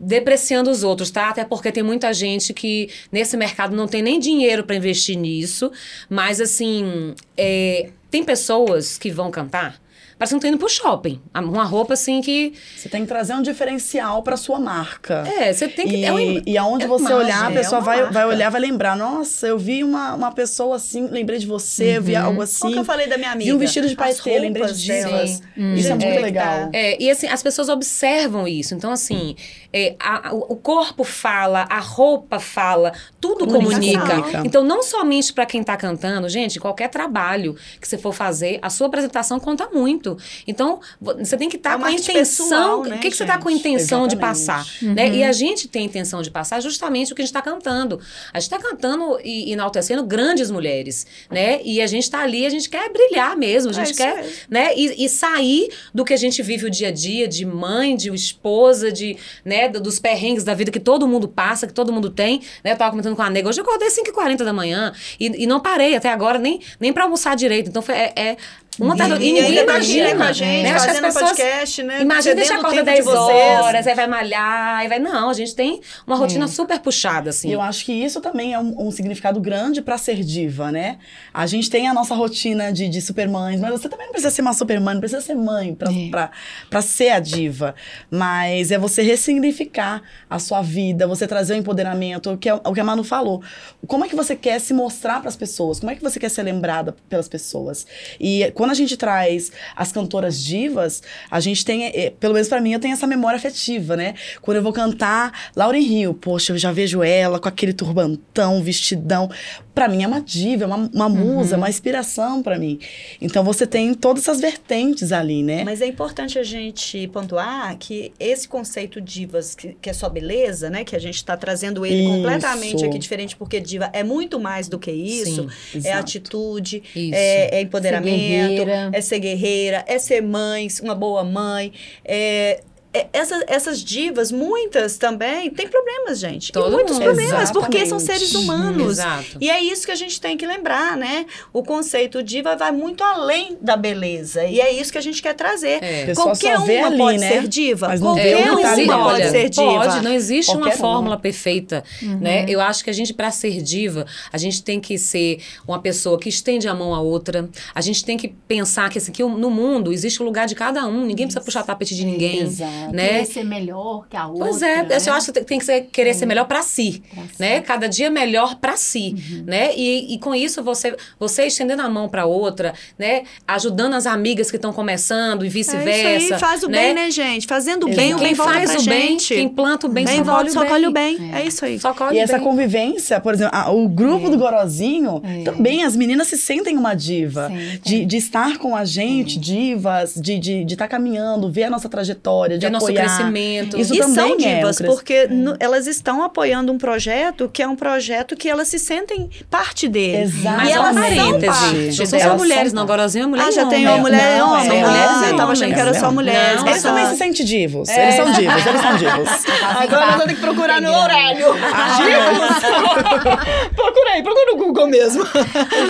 [0.00, 1.28] depreciando os outros, tá?
[1.28, 5.70] Até porque tem muita gente que nesse mercado não tem nem dinheiro para investir nisso,
[6.08, 9.80] mas assim, é, tem pessoas que vão cantar,
[10.20, 11.18] parece que não estão indo pro shopping.
[11.34, 12.52] Uma roupa assim que.
[12.76, 15.24] Você tem que trazer um diferencial pra sua marca.
[15.26, 15.96] É, você tem que.
[15.96, 18.26] E, é uma- e aonde é você imagem, olhar, a é pessoa uma vai, vai
[18.26, 18.94] olhar, vai lembrar.
[18.96, 22.70] Nossa, eu vi uma, uma pessoa assim, lembrei de você, eu vi algo assim.
[22.70, 23.50] que eu falei da minha amiga?
[23.50, 25.42] Vi um vestido de paetê, lembrei de delas.
[25.56, 25.74] Hum.
[25.74, 26.68] Isso é muito É, legal.
[26.72, 28.74] É, e assim, as pessoas observam isso.
[28.74, 29.34] Então, assim,
[29.72, 34.40] é, a- a- o corpo fala, a roupa fala, tudo comunica.
[34.44, 38.68] Então, não somente para quem tá cantando, gente, qualquer trabalho que você for fazer, a
[38.68, 40.09] sua apresentação conta muito.
[40.46, 42.14] Então, vo- você tem que estar É com a intenção.
[42.48, 44.20] pessoal, O né, que, que você está com a intenção de Exatamente.
[44.46, 44.66] passar?
[44.82, 45.08] Né?
[45.16, 48.00] E a gente tem a intenção de passar justamente o que a gente está cantando.
[48.32, 51.60] A gente está cantando e enaltecendo grandes mulheres, né?
[51.64, 54.26] E a gente está ali, a gente quer brilhar mesmo, a É gente isso quer
[54.48, 54.74] né?
[54.76, 58.10] E, e sair do que a gente vive o dia a dia, de mãe, de
[58.14, 62.10] esposa, de, né, do- dos perrengues da vida que todo mundo passa, que todo mundo
[62.10, 62.72] tem, né?
[62.72, 65.46] Eu tava comentando com a nega, hoje eu acordei às 5h40 da manhã e, e
[65.46, 67.68] não parei até agora nem, nem pra almoçar direito.
[67.68, 68.36] Então foi, é, é
[68.84, 70.72] uma atrás da- E, ninguém imagina, né, com a gente, né?
[70.72, 72.02] As fazendo pessoas- podcast, né?
[72.02, 73.60] Imagina, deixa cedendo o acorda tempo de 10 vocês.
[73.60, 74.98] horas, aí vai malhar, aí vai...
[74.98, 77.48] Não, a gente tem uma rotina super puxada, assim.
[77.48, 80.98] E eu acho que isso também é um, um significado grande pra ser diva, né?
[81.32, 84.42] A gente tem a nossa rotina de, de supermães, mas você também não precisa ser
[84.42, 86.08] uma supermãe, não precisa ser mãe pra, É.
[86.10, 86.30] pra,
[86.68, 87.74] pra ser a diva.
[88.10, 92.72] Mas é você ressignificar a sua vida, você trazer o empoderamento, o que, é, o
[92.74, 93.42] que a Manu falou.
[93.86, 95.80] Como é que você quer se mostrar pras pessoas?
[95.80, 97.86] Como é que você quer ser lembrada pelas pessoas?
[98.18, 102.60] E quando a gente traz as cantoras divas, a gente tem, eh, pelo menos pra
[102.60, 104.14] mim, eu tenho essa memória afetiva, né?
[104.40, 109.30] Quando eu vou cantar Lauren Hill, poxa, eu já vejo ela com aquele turbantão, vestidão.
[109.74, 112.78] Pra mim é uma diva, é uma, uma musa, uma inspiração pra mim.
[113.20, 115.64] Então você tem todas essas vertentes ali, né?
[115.64, 120.68] Mas é importante a gente pontuar que esse conceito divas, que, que é só beleza,
[120.68, 120.84] né?
[120.84, 122.12] Que a gente está trazendo ele Isso.
[122.12, 125.48] completamente aqui diferente, porque diva é muito mais do que isso.
[125.72, 127.14] Sim, é atitude, Isso.
[127.14, 128.90] é, é empoderamento, guerreira.
[128.92, 131.72] é ser guerreira, é ser mãe, uma boa mãe.
[132.04, 136.48] É, é- essas, essas divas, muitas também, têm problemas, gente.
[136.48, 137.04] E Todo muitos mundo.
[137.04, 138.26] problemas, porque são Exatamente.
[138.26, 138.98] seres humanos.
[138.98, 139.36] Exato.
[139.40, 141.26] E é isso que a gente tem que lembrar, né?
[141.52, 144.44] O conceito diva vai muito além da beleza.
[144.44, 145.82] E é isso que a gente quer trazer.
[145.82, 146.12] É.
[146.14, 147.28] Qualquer uma ali, pode né?
[147.28, 147.88] ser diva.
[147.88, 148.56] Mas Qualquer dela.
[148.60, 148.64] uma
[149.04, 149.64] pode olha, ser diva.
[149.70, 150.80] Pode, não existe uma Qualquer uma.
[150.80, 152.44] fórmula perfeita, né?
[152.48, 156.18] Eu acho que a gente, para ser diva, a gente tem que ser uma pessoa
[156.18, 157.48] que estende a mão à outra.
[157.74, 160.86] A gente tem que pensar que, assim, que no mundo existe o lugar de cada
[160.86, 161.04] um.
[161.06, 162.40] Ninguém precisa puxar tapete de ninguém.
[162.40, 162.79] Exato.
[162.88, 163.08] Né?
[163.08, 164.44] Querer ser melhor que a outra.
[164.46, 164.96] Pois é, né?
[165.06, 167.28] eu acho que tem- que ser, querer ser melhor para si, Pra si.
[167.38, 167.60] né?
[167.60, 169.74] Cada dia melhor para si, né?
[169.76, 173.22] E, e com isso você você estendendo a mão para outra, né?
[173.46, 176.16] Ajudando as amigas que estão começando e É vice-versa.
[176.24, 177.46] isso aí, faz o bem, né, gente?
[177.46, 179.34] Fazendo o bem, o Quem bem faz o bem, gente.
[179.34, 180.68] quem planta o bem, bem só colhe o só bem.
[180.68, 181.34] colhe o bem.
[181.34, 181.78] É, isso aí.
[181.78, 182.42] Só colhe E essa bem.
[182.44, 185.42] convivência, por exemplo, a- o grupo do Gorozinho, É.
[185.44, 187.48] também as meninas se sentem uma diva.
[187.48, 187.80] Sentem.
[187.82, 191.70] De, de estar com a gente, divas, de estar de, de tá caminhando, ver a
[191.70, 193.04] nossa trajetória, de Ver nosso apoiar.
[193.04, 193.78] crescimento.
[193.78, 195.28] Isso e também são é um divas, cres- porque
[195.58, 200.22] elas estão apoiando um projeto que é um projeto que elas se sentem parte dele.
[200.22, 200.56] Exatamente.
[200.58, 202.82] Mas e é elas são parte Não são mulheres, não.
[202.82, 204.66] Agorozinho é mulher Ah, já tem uma mulher Não, homem.
[204.66, 206.62] São é, mulheres ah, eu tava achando que era só mulheres.
[206.64, 207.88] Eles também se sentem divos.
[207.88, 209.28] Eles são divos, eles são divos.
[209.80, 211.46] Agora eu vou ter que procurar no Aurélio.
[211.72, 211.98] Ah,
[213.74, 215.24] Procurei, procura no Google mesmo.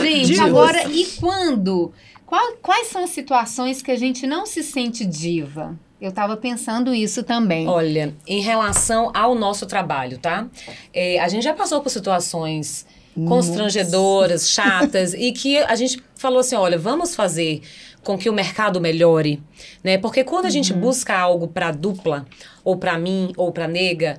[0.02, 0.46] Gente, Divas.
[0.46, 1.92] agora, e quando?
[2.26, 5.74] Qual- quais são as situações que a gente não se sente diva?
[6.00, 7.68] Eu tava pensando isso também.
[7.68, 10.48] Olha, em relação ao nosso trabalho, tá?
[10.94, 12.86] É, a gente já passou por situações
[13.26, 17.60] constrangedoras, chatas, e que a gente falou assim: olha, vamos fazer
[18.02, 19.42] com que o mercado melhore,
[19.84, 19.98] né?
[19.98, 22.26] Porque quando a gente busca algo para dupla,
[22.64, 24.18] ou para mim, ou para nega,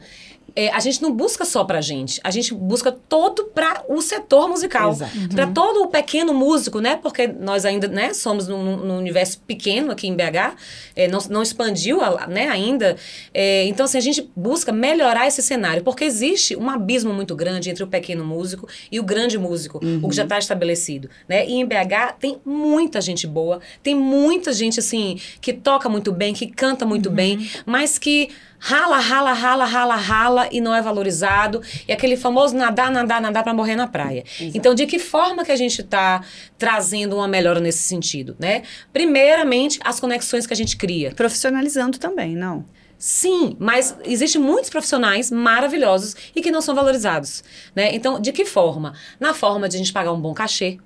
[0.55, 4.47] é, a gente não busca só pra gente, a gente busca todo para o setor
[4.49, 5.11] musical, Exato.
[5.33, 6.95] para todo o pequeno músico, né?
[7.01, 10.55] Porque nós ainda, né, somos num, num universo pequeno aqui em BH,
[10.95, 12.95] é, não, não expandiu, a- né, ainda.
[13.33, 17.69] É, então, assim, a gente busca melhorar esse cenário, porque existe um abismo muito grande
[17.69, 21.45] entre o pequeno músico e o grande músico, o que já está estabelecido, né?
[21.47, 26.33] E em BH tem muita gente boa, tem muita gente, assim, que toca muito bem,
[26.33, 28.29] que canta muito bem, mas que
[28.62, 31.62] rala, rala, rala, rala, rala e não é valorizado.
[31.88, 34.24] E aquele famoso nadar, nadar, nadar para morrer na praia.
[34.39, 36.24] Então, de que forma que a gente está
[36.58, 38.62] trazendo uma melhora nesse sentido, né?
[38.93, 41.12] Primeiramente, as conexões que a gente cria.
[41.12, 42.63] Profissionalizando também, não.
[43.00, 47.43] Sim, mas existem muitos profissionais maravilhosos e que não são valorizados,
[47.76, 47.95] né?
[47.95, 48.93] Então, de que forma?
[49.19, 50.78] Na forma de a gente pagar um bom cachê,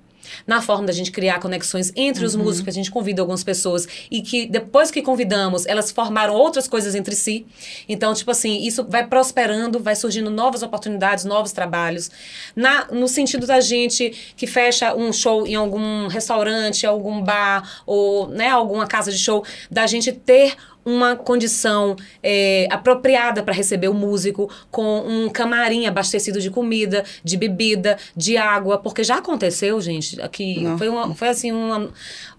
[0.46, 4.20] na forma da gente criar conexões entre os músicos, a gente convida algumas pessoas e
[4.22, 7.46] que depois que convidamos, elas formaram outras coisas entre si.
[7.88, 12.10] Então, tipo assim, isso vai prosperando, vai surgindo novas oportunidades, novos trabalhos.
[12.54, 18.28] Na, no sentido da gente que fecha um show em algum restaurante, algum bar ou
[18.28, 23.94] né, alguma casa de show, da gente ter uma condição é, apropriada para receber o
[23.94, 30.20] músico, com um camarim abastecido de comida, de bebida, de água, porque já aconteceu, gente,
[30.22, 30.78] aqui Não.
[30.78, 31.90] foi uma, foi assim uma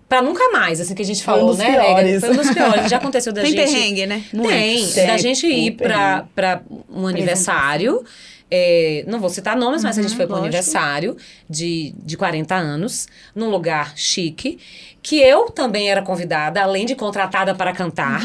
[0.07, 1.71] para nunca mais, assim que a gente Foi um falou, dos né?
[1.73, 2.21] Piores.
[2.21, 2.89] Foi um dos piores.
[2.89, 4.23] Já aconteceu da Tem gente perrengue, né?
[4.31, 4.95] tem, Muitos.
[4.95, 8.05] da Tem, gente ir para um aniversário
[8.49, 10.45] é, não vou citar nomes, mas a gente foi para lógico.
[10.55, 11.17] aniversário
[11.49, 14.57] de, de 40 anos, num lugar chique,
[15.01, 18.21] que eu também era convidada, além de contratada para cantar,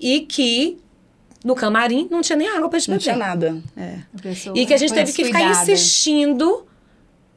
[0.00, 0.78] e que
[1.44, 3.04] no camarim não tinha nem água para gente Não beber.
[3.04, 3.62] tinha nada.
[4.20, 5.72] Pessoa E que a gente teve que ficar descuidada.
[5.72, 6.66] insistindo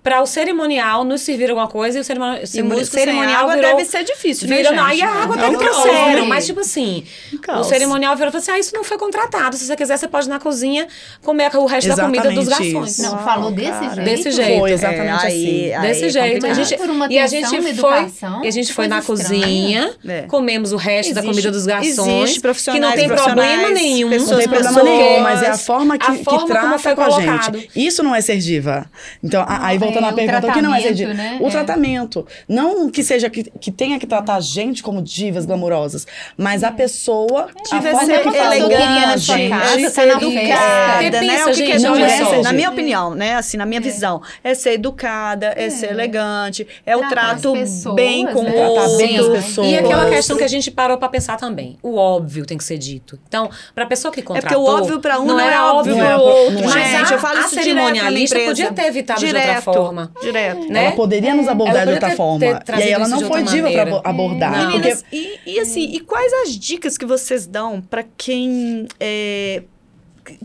[0.03, 3.75] para o cerimonial nos servir alguma coisa e o cerimonial, E o cerimonial água virou
[3.77, 4.79] deve ser difícil, né, Virou, gente?
[4.81, 7.03] não, aí a água É até que caos, trouxeram, mas tipo assim,
[7.49, 9.55] Um o cerimonial virou e falou assim: ah, isso não foi contratado.
[9.55, 10.87] Se você quiser, você pode ir na cozinha
[11.21, 12.91] comer o resto da comida dos Exatamente garçons.
[12.99, 13.01] isso.
[13.03, 13.93] Não, falou desse cara.
[13.95, 14.03] jeito.
[14.09, 14.59] Desse jeito.
[14.59, 15.81] Foi exatamente É, aí- assim.
[15.87, 16.45] Desse aí é jeito.
[16.47, 18.87] A gente, Por uma e a gente uma foi, educação, e a gente que foi
[18.87, 20.21] na coisa cozinha, É.
[20.23, 24.09] comemos o resto da Existe- comida dos garçons, que profissionais, não tem problema nenhum.
[24.09, 26.77] pessoas, Não tem problema nenhum, mas é a forma que, a que forma como trata
[26.79, 27.69] foi com a gente.
[27.75, 28.85] Isso não é ser diva.
[29.23, 31.13] Então, aí voltando é, à o pergunta, o que não é ser diva?
[31.13, 31.39] tratamento, né?
[31.41, 31.51] O É.
[31.51, 32.27] tratamento.
[32.47, 36.05] Não que seja que, que tenha que tratar a gente como divas glamurosas,
[36.37, 37.49] mas a pessoa.
[37.71, 41.43] a Deve forma ser que elegante, a de tá ser educada, né?
[41.43, 42.41] O que, que gente, é.
[42.41, 43.35] Na minha opinião, né?
[43.35, 48.25] Assim, na minha visão, é ser educada, é, ser elegante, é o trato pessoas, bem
[48.27, 48.49] com né?
[48.49, 49.41] o Tratar bem as outro.
[49.41, 49.67] pessoas.
[49.67, 51.77] E aquela questão que a gente parou pra pensar também.
[51.81, 53.19] O óbvio tem que ser dito.
[53.27, 54.63] Então, pra pessoa que É porque contratou...
[54.63, 56.65] o óbvio pra um não, é era óbvio não é pro pro- outro, não é.
[56.75, 57.11] Mas gente.
[57.13, 60.11] a, eu falo a cerimonialista podia ter evitado de outra Direto, forma.
[60.21, 60.67] Direto.
[60.69, 60.85] Né?
[60.85, 62.39] Ela poderia nos abordar Ela de outra ter- forma.
[62.59, 63.81] ter e aí ela não foi diva pra maneira.
[63.83, 64.67] abo- abordar.
[64.67, 65.15] Meninas, Porque
[65.45, 69.63] e, e assim, e quais as dicas que vocês dão para quem é,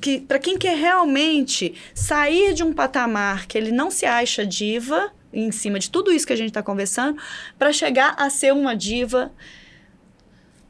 [0.00, 5.10] que para quem quer realmente sair de um patamar que ele não se acha diva
[5.32, 7.18] em cima de tudo isso que a gente está conversando,
[7.58, 9.30] para chegar a ser uma diva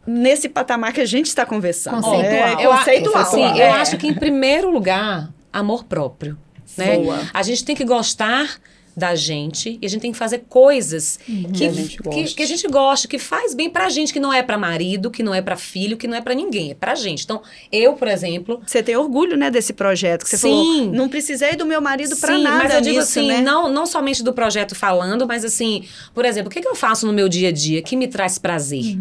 [0.05, 2.03] nesse patamar que a gente está conversando.
[2.03, 2.25] Conceitual.
[2.61, 3.23] É, Eu, a- conceitual.
[3.23, 3.69] Assim, é.
[3.69, 6.37] eu acho que, em primeiro lugar, amor próprio.
[6.77, 6.97] Né?
[6.97, 7.29] Boa.
[7.33, 8.59] A gente tem que gostar
[8.97, 12.43] da gente e a gente tem que fazer coisas que, Que a gente que, que
[12.43, 15.35] a gente gosta, que faz bem pra gente, que não é pra marido, que não
[15.35, 17.25] é pra filho, que não é pra ninguém, é pra gente.
[17.25, 20.49] Então, eu, por exemplo, Você tem orgulho, né, desse projeto que você Sim.
[20.49, 20.93] falou.
[20.93, 23.41] Não precisei do meu marido para Sim, nada mas eu digo nisso, assim, né?
[23.43, 27.07] não, não somente do projeto falando, mas assim, por exemplo, o que, que eu faço
[27.07, 28.97] no meu dia a dia que me traz prazer,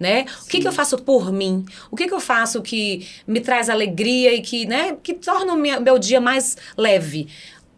[0.00, 0.24] né?
[0.42, 1.64] O que, que eu faço por mim?
[1.90, 5.56] O que, que eu faço que me traz alegria e que, né, que torna o
[5.56, 7.28] meu dia mais leve?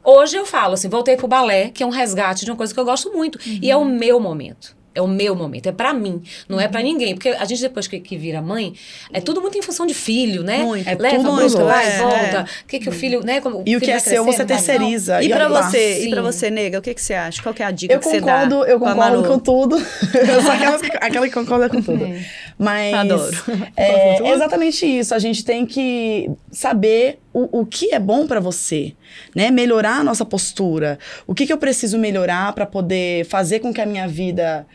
[0.06, 2.78] Hoje eu falo assim, voltei pro balé, que é um resgate de uma coisa que
[2.78, 4.76] eu gosto muito, e é o meu momento.
[4.94, 7.12] É o meu momento, é pra mim, não é pra ninguém.
[7.14, 8.72] Porque a gente, depois que, que vira mãe,
[9.12, 10.60] é tudo muito em função de filho, né?
[10.60, 10.88] Muito.
[10.88, 12.46] É Leva, tudo busca, muito, vai, é, volta.
[12.64, 13.42] O que, que o filho, né?
[13.42, 15.22] como E o filho que é seu, você terceiriza.
[15.22, 15.60] E pra lá.
[15.68, 16.10] você, e Sim.
[16.10, 17.42] para você, nega, o que, que você acha?
[17.42, 18.46] Qual que é a dica Eu que você dá?
[18.46, 19.76] concordo, eu concordo com tudo.
[20.16, 22.02] Eu sou aquela, aquela que concorda com tudo.
[22.06, 22.24] É.
[22.58, 23.36] Mas Adoro.
[23.76, 25.14] É, é exatamente isso.
[25.14, 28.94] A gente tem que saber o, o que é bom pra você,
[29.34, 29.50] né?
[29.50, 30.98] Melhorar a nossa postura.
[31.26, 34.66] O que, que eu preciso melhorar pra poder fazer com que a minha vida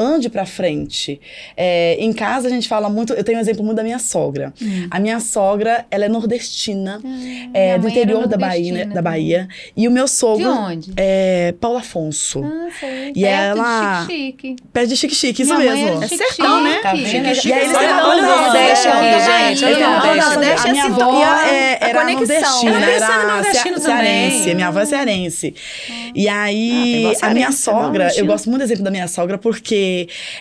[0.00, 1.20] ande pra frente.
[1.56, 4.52] É, em casa a gente fala muito, eu tenho um exemplo muito da minha sogra.
[4.90, 7.00] A minha sogra, ela é nordestina,
[7.52, 9.02] é, minha do interior da Bahia, nordestina da.
[9.02, 9.48] Bahia.
[9.76, 10.92] E o meu De sogro onde?
[10.96, 12.42] é Paulo Afonso.
[12.44, 13.12] Ah, sei.
[13.14, 13.26] E Perto
[13.58, 14.56] ela- de chique-chique.
[14.72, 16.02] Pé de chique-chique, isso Minha mãe mesmo.
[16.02, 16.78] É chique-chique, sertão, né?
[16.82, 17.48] tá Chique, chique.
[17.48, 19.64] E aí eles Olha o Nordeste aqui, gente.
[19.64, 19.80] Olha de-
[20.30, 22.90] Nordeste A é minha sinto- avó e a- é- a era conexão, nordestina, né?
[22.92, 24.30] É era nordestino cea- também.
[24.30, 24.54] cearense.
[24.54, 25.54] Minha avó é cearense.
[26.14, 28.90] E Ah, tem aí, vó a minha é sogra, eu gosto muito do exemplo da
[28.90, 29.89] minha sogra porque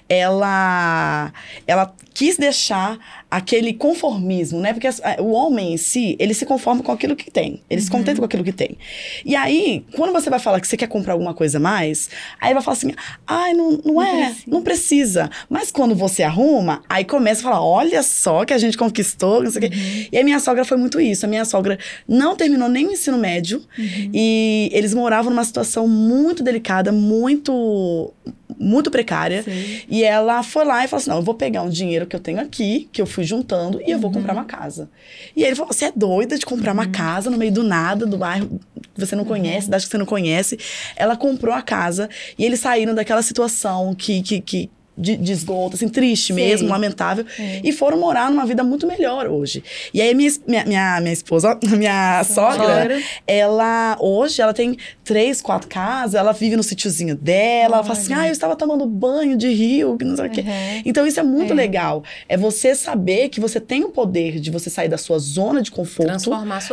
[0.07, 1.31] ela,
[1.67, 2.97] ela quis deixar
[3.31, 4.73] aquele conformismo, né?
[4.73, 7.61] Porque as- o homem em si, ele se conforma com aquilo que tem.
[7.69, 8.75] Ele se contenta com aquilo que tem.
[9.23, 12.09] E aí, quando você vai falar que você quer comprar alguma coisa mais,
[12.41, 12.91] aí vai falar assim,
[13.27, 15.29] ai, não, não, é, não precisa.
[15.47, 19.51] Mas quando você arruma, aí começa a falar, olha só que a gente conquistou, não
[19.51, 20.09] sei o quê.
[20.11, 21.25] E a minha sogra foi muito isso.
[21.25, 23.61] A minha sogra não terminou nem o ensino médio.
[23.77, 28.11] E eles moravam numa situação muito delicada, muito
[28.59, 29.43] muito precária.
[29.43, 29.83] Sei.
[29.87, 32.19] E ela foi lá e falou assim: não, eu vou pegar um dinheiro que eu
[32.19, 34.89] tenho aqui, que eu fui juntando, e eu vou comprar uma casa.
[35.35, 38.17] E ele falou: você é doida de comprar uma casa no meio do nada, do
[38.17, 38.59] bairro
[38.93, 40.57] que você não conhece, cidade que você não conhece.
[40.95, 44.21] Ela comprou a casa e eles saíram daquela situação que.
[44.21, 46.35] que, que de, de esgoto, assim, triste Sei.
[46.35, 47.25] mesmo, lamentável,
[47.63, 49.63] e foram morar numa vida muito melhor hoje.
[49.93, 53.01] E aí, minha, minha, minha, minha esposa, minha sogra, Sogra.
[53.25, 58.13] ela, hoje, ela tem três, quatro casas, ela vive no sítiozinho dela, ela fala assim,
[58.13, 60.41] ah, eu estava tomando banho de rio, que não sei o quê.
[60.41, 60.81] Uhum.
[60.85, 61.55] Então, isso é muito É.
[61.55, 62.03] legal.
[62.27, 65.71] É você saber que você tem o poder de você sair da sua zona de
[65.71, 66.29] conforto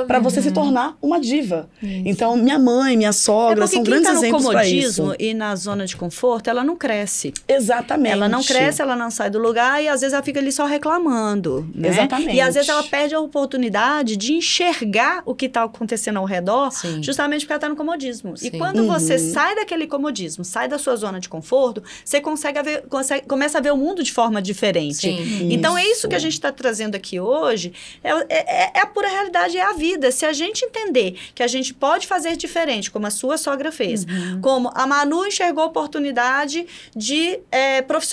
[0.07, 1.69] para você se tornar uma diva.
[1.83, 5.03] Então, minha mãe, minha É sogra porque são quem grandes tá no exemplos para isso.
[5.03, 7.33] comodismo e na zona de conforto, ela não cresce.
[7.49, 8.16] Exatamente.
[8.17, 10.65] Ela não cresce, ela não sai do lugar e às vezes ela fica ali só
[10.67, 11.69] reclamando.
[11.75, 11.89] Né?
[11.89, 12.35] Exatamente.
[12.35, 16.71] E às vezes ela perde a oportunidade de enxergar o que está acontecendo ao redor,
[16.73, 17.03] Sim.
[17.03, 18.35] justamente porque ela está no comodismo.
[18.35, 18.59] E Sim.
[18.59, 18.87] quando Uhum.
[18.89, 23.59] você sai daquele comodismo, sai da sua zona de conforto, você consegue ver, consegue- começa
[23.59, 24.97] a ver o mundo de forma diferente.
[24.97, 25.49] Sim.
[25.53, 26.25] Então é isso que a Isso.
[26.27, 27.73] gente está trazendo aqui hoje.
[28.03, 30.11] É, é- é a pura realidade, é a vida.
[30.11, 34.05] Se a gente entender que a gente pode fazer diferente, como a sua sogra fez,
[34.05, 34.41] Uhum.
[34.41, 38.06] como a Manu enxergou a oportunidade de é, profissionalizar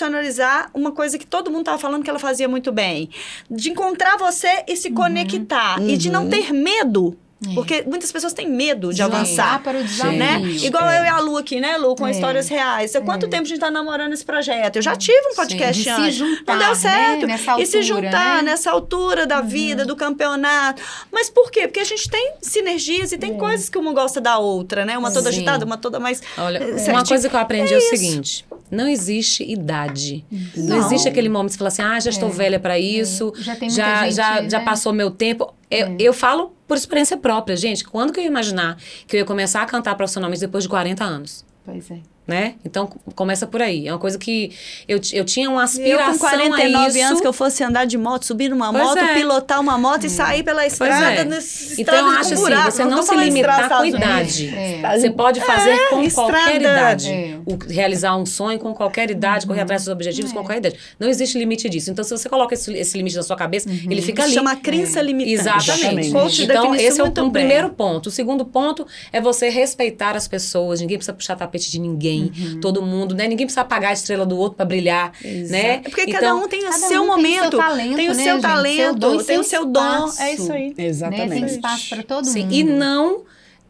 [0.74, 3.08] uma coisa que todo mundo estava falando que ela fazia muito bem,
[3.50, 6.30] de encontrar você e se conectar e de não Uhum.
[6.30, 7.16] ter medo.
[7.50, 7.54] É.
[7.54, 9.02] Porque muitas pessoas têm medo de Sim.
[9.02, 10.18] avançar Ah, para o desafio.
[10.18, 10.40] né?
[10.62, 11.00] Igual É.
[11.00, 12.10] eu e a Lu aqui, né, Lu, com É.
[12.10, 12.94] histórias reais.
[12.96, 14.76] Há quanto tempo a gente tá namorando esse projeto?
[14.76, 16.14] Eu já tive um podcast de se antes.
[16.14, 16.74] juntar, não deu né?
[16.74, 17.26] certo.
[17.26, 18.42] Nessa e se altura, juntar né?
[18.42, 20.82] nessa altura da vida, do campeonato.
[21.12, 21.62] Mas por quê?
[21.68, 24.96] Porque a gente tem sinergias e tem coisas que uma gosta da outra, né?
[24.96, 25.36] Uma toda Sim.
[25.38, 26.22] agitada, uma toda mais.
[26.38, 30.24] Olha, É, uma coisa que eu aprendi é, o seguinte: não existe idade.
[30.56, 30.86] Não, Não.
[30.86, 32.32] existe aquele momento que você fala assim, ah, já estou É.
[32.32, 34.64] velha para isso, Já tem muita já, gente, já, já né?
[34.64, 35.52] passou meu tempo.
[35.74, 37.84] Eu, eu falo por experiência própria, gente.
[37.84, 41.04] Quando que eu ia imaginar que eu ia começar a cantar profissionalmente depois de 40
[41.04, 41.44] anos?
[41.64, 42.13] Pois é.
[42.26, 42.54] Né?
[42.64, 43.86] Então, começa por aí.
[43.86, 44.50] É uma coisa que
[44.88, 47.02] eu, eu tinha uma Eu aspiração com 49 a isso.
[47.06, 49.12] anos que eu fosse andar de moto, subir numa Pois moto, é.
[49.12, 51.24] pilotar uma moto e sair pela estrada, é.
[51.24, 54.54] nesse Então, eu estrada acho assim, você não tô se limitar estrada com idade.
[54.56, 54.98] É.
[54.98, 57.10] Você pode fazer com qualquer idade.
[57.10, 57.38] É.
[57.44, 60.76] O- realizar um sonho com qualquer idade, correr atrás dos objetivos com qualquer idade.
[60.98, 61.90] Não existe limite disso.
[61.90, 64.32] Então, se você coloca esse, esse limite na sua cabeça, ele fica ali.
[64.32, 65.34] Chama crença limitante.
[65.34, 66.10] Exatamente.
[66.10, 68.06] Coach Então, esse é o um primeiro ponto.
[68.06, 70.80] O segundo ponto é você respeitar as pessoas.
[70.80, 72.13] Ninguém precisa puxar tapete de ninguém.
[72.60, 73.26] Todo mundo, né?
[73.26, 75.76] Ninguém precisa apagar a estrela do outro para brilhar, né?
[75.76, 78.14] É porque então, cada um tem o seu um tem momento, seu talento, tem o
[78.14, 78.32] né, seu?
[78.34, 80.10] Seu talento, dom e tem o seu seu dom.
[80.18, 80.68] É isso aí.
[80.68, 80.74] Né?
[80.74, 81.44] Tem Exatamente.
[81.46, 82.52] espaço para todo Sim, mundo.
[82.54, 83.24] e não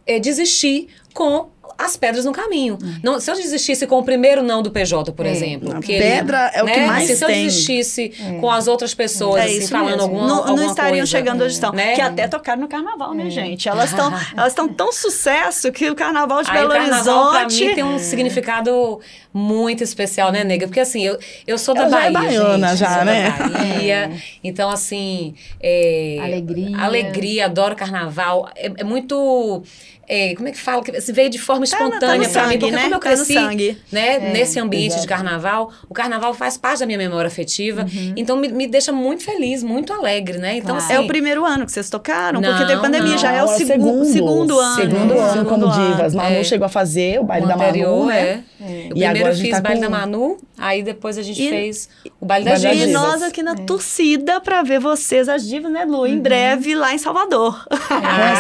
[0.06, 1.50] é, desistir com
[1.84, 2.78] as pedras no caminho.
[3.02, 5.30] Não, se eu desistisse com o primeiro não do PJ, por É.
[5.30, 5.76] exemplo.
[5.76, 6.86] A que ele- pedra é o que né?
[6.86, 7.44] mais Se eu tem.
[7.46, 8.10] desistisse
[8.40, 10.02] com as outras pessoas, É assim, falando mesmo.
[10.02, 11.72] alguma, não, alguma não estariam coisa, chegando onde estão.
[11.72, 11.94] né?
[11.94, 13.68] Que até tocaram no carnaval, né, gente?
[13.68, 17.40] Elas estão elas estão tão sucesso que o carnaval de Aí Belo o carnaval, pra
[17.42, 17.64] Horizonte.
[17.66, 19.00] mim, tem um significado
[19.32, 20.66] muito especial, né, nega?
[20.66, 22.78] Porque, assim, eu, eu sou da Ela já é Bahia, baiana, gente.
[22.78, 23.30] já, eu né?
[23.30, 24.10] Bahia.
[24.44, 25.34] Então, assim...
[25.60, 26.76] é, Alegria.
[26.78, 28.48] Alegria, adoro carnaval.
[28.56, 29.62] É, é muito...
[30.08, 30.82] é, como é que fala?
[30.84, 32.58] Que Se veio de forma Tá no- tá espontânea pra mim.
[32.58, 32.82] Porque né?
[32.82, 33.78] como eu Tá no cresci sangue.
[33.92, 37.82] né, nesse ambiente de carnaval, o carnaval faz parte da minha memória afetiva.
[37.82, 38.12] Uhum.
[38.16, 40.56] Então, me, me deixa muito feliz, muito alegre, né?
[40.56, 40.84] Então, Claro.
[40.84, 40.92] assim...
[40.94, 42.40] É o primeiro ano que vocês tocaram?
[42.40, 43.18] porque Não, teve pandemia, não.
[43.18, 44.74] já é o Não, segundo, segundo ano.
[44.76, 45.88] Segundo ano Segundo como ano.
[45.90, 46.14] divas.
[46.14, 46.44] Manu É.
[46.44, 48.20] chegou a fazer o baile o da anterior, Manu, né?
[48.20, 48.40] é.
[48.64, 48.86] É.
[48.90, 51.48] Eu E primeiro eu fiz tá baile com- da Manu, aí depois a gente E-
[51.50, 51.88] fez
[52.20, 53.02] o baile o das baile das E divas.
[53.02, 56.06] nós aqui na torcida pra ver vocês, as divas, né, Lu?
[56.06, 57.62] Em breve lá em Salvador.
[57.68, 57.76] Com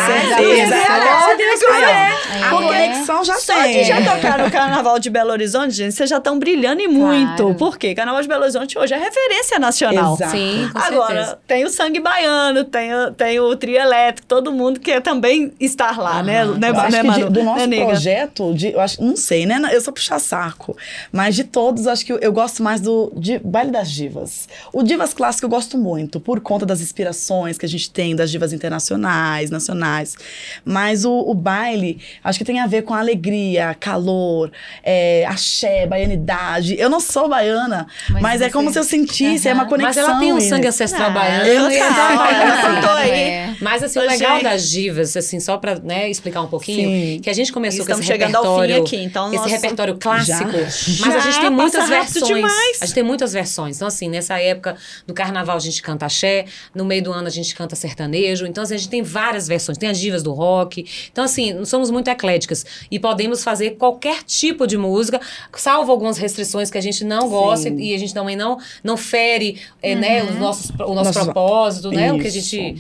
[0.06, 0.74] certeza.
[0.74, 2.44] Quiser.
[2.44, 3.82] A conexão já Só tem.
[3.82, 7.36] de já tocar no Carnaval de Belo Horizonte, gente, vocês já estão brilhando e muito.
[7.36, 7.54] Claro.
[7.54, 7.94] Por quê?
[7.94, 10.14] Carnaval de Belo Horizonte hoje é referência nacional.
[10.14, 10.30] Exato.
[10.32, 11.38] Sim, com Agora, certeza.
[11.46, 15.98] tem o sangue baiano, tem o, tem o trio elétrico, todo mundo quer também estar
[15.98, 16.58] lá, né, Aham.
[16.58, 17.30] né, acho né, que de- Manu?
[17.30, 17.86] do nosso Né, nega?
[17.86, 19.60] projeto, de, eu acho, não sei, né?
[19.70, 20.76] Eu sou puxar saco.
[21.12, 24.48] Mas de todos, acho que eu, eu gosto mais do de Baile das Divas.
[24.72, 28.30] O Divas Clássico eu gosto muito, por conta das inspirações que a gente tem das
[28.30, 30.16] divas internacionais, nacionais.
[30.64, 34.50] Mas o, o baile, acho que tem a ver com alegria, calor,
[34.82, 36.76] é, axé, baianidade.
[36.78, 39.60] Eu não sou baiana, mas, Mas é como se eu sentisse, é Aham.
[39.62, 40.02] uma conexão.
[40.02, 41.46] Mas ela tem um e- sangue ancestral Ah, baiano.
[41.46, 43.10] eu e não baiana, contou aí.
[43.10, 43.54] É.
[43.60, 47.20] Mas assim, o legal das divas, assim, só pra né, explicar um pouquinho, Sim.
[47.22, 49.52] que a gente começou Estamos com esse chegando ao fim repertório, aqui, então esse nós-
[49.52, 51.06] repertório clássico, Já.
[51.06, 52.26] mas a gente Já, tem muitas versões.
[52.26, 52.78] demais.
[52.80, 53.76] A gente tem muitas versões.
[53.76, 54.76] Então assim, nessa época
[55.06, 58.64] do carnaval a gente canta axé, no meio do ano a gente canta sertanejo, então
[58.64, 60.84] assim, a gente tem várias versões, tem as divas do rock.
[61.12, 62.64] Então assim, nós somos muito ecléticas
[62.94, 65.20] e podemos fazer qualquer tipo de música,
[65.56, 67.76] salvo algumas restrições que a gente não gosta Sim.
[67.76, 71.90] e a gente também não não fere, é, né, os nossos o nosso Nosso- propósito,
[71.90, 72.76] né, o que a gente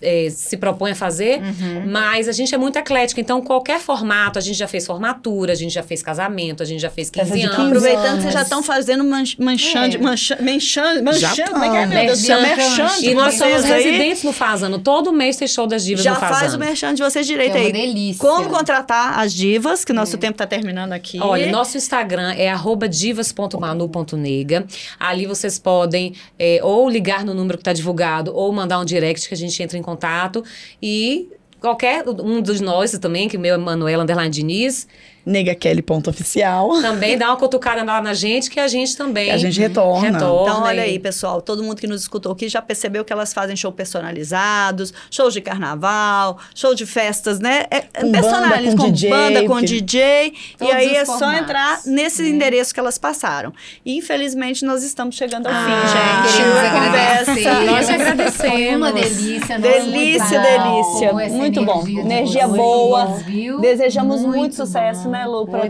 [0.00, 1.40] é, se propõe a fazer,
[1.86, 3.20] mas a gente é muito eclética.
[3.20, 6.80] Então, qualquer formato, a gente já fez formatura, a gente já fez casamento, a gente
[6.80, 7.56] já fez 15 Festa de anos.
[7.56, 9.98] 15 Aproveitando que vocês já estão fazendo manch, manchando, É.
[9.98, 12.28] mancha, manchando, manchando, como é que é, meu Deus?
[12.28, 13.00] Merchan.
[13.00, 13.72] De E nós somos aí.
[13.72, 14.78] residentes no Fazano.
[14.78, 16.64] Todo mês tem show das divas Já no faz o Fazano.
[16.64, 17.72] merchan de vocês direito É uma aí.
[17.72, 18.20] delícia.
[18.20, 21.18] Como contratar as divas, que o nosso tempo tá terminando aqui.
[21.20, 24.66] Olha, nosso Instagram é arroba divas.manu.nega.
[24.98, 29.28] Ali vocês podem é, ou ligar no número que está divulgado ou mandar um direct
[29.28, 30.44] que a gente entra em contato.
[30.82, 31.28] E
[31.60, 34.86] qualquer um dos nós também, que o meu é Manuela Underline Diniz.
[35.28, 36.80] negakelly.oficial.
[36.80, 40.10] Também dá uma cutucada lá na gente, que a gente também a gente retorna.
[40.10, 40.42] retorna.
[40.50, 43.54] Então, olha aí, pessoal, todo mundo que nos escutou aqui já percebeu que elas fazem
[43.56, 47.64] show personalizados, shows de carnaval, show de festas, né?
[47.70, 50.32] É, é Com banda, personalizados, com com DJ, banda, com DJ.
[50.60, 52.28] E aí é só formatos, entrar nesse né?
[52.30, 53.52] endereço que elas passaram.
[53.84, 56.36] E infelizmente nós estamos chegando ao Ah, fim, gente.
[56.36, 58.38] Queremos conversa- Nós agradecemos.
[58.38, 59.58] Foi uma delícia.
[59.58, 61.12] nossa, Delícia, muito delícia.
[61.38, 61.86] Muito bom.
[61.86, 63.06] energia boa.
[63.26, 63.60] viu?
[63.60, 64.64] Desejamos muito, bom.
[64.66, 65.64] sucesso, né, Lu, para Pra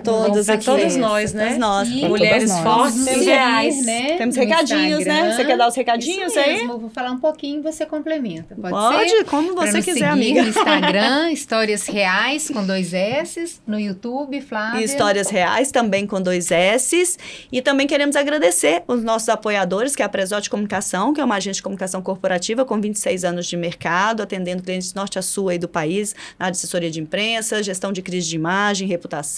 [0.56, 0.64] aqui.
[0.64, 1.44] todas nós, né?
[1.44, 1.88] Todas nós.
[1.88, 2.62] E- Mulheres nós.
[2.62, 3.84] fortes e reais.
[3.84, 5.12] né, Temos no recadinhos, né?
[5.14, 5.36] Instagram.
[5.36, 6.56] Você quer dar os recadinhos Isso aí?
[6.58, 8.54] mesmo, vou falar um pouquinho e você complementa.
[8.54, 9.24] Pode, Pode, ser?
[9.24, 10.42] como você quiser, amiga.
[10.42, 14.80] no Instagram, Histórias Reais com dois S, no YouTube, Flávia.
[14.80, 17.18] E Histórias Reais, também com dois S's.
[17.52, 21.36] E também queremos agradecer os nossos apoiadores, que é a Presote Comunicação, que é uma
[21.36, 25.58] agência de comunicação corporativa com 26 anos de mercado, atendendo clientes norte a sul aí
[25.58, 29.37] do país, na área de assessoria de imprensa, gestão de crise de imagem, reputação,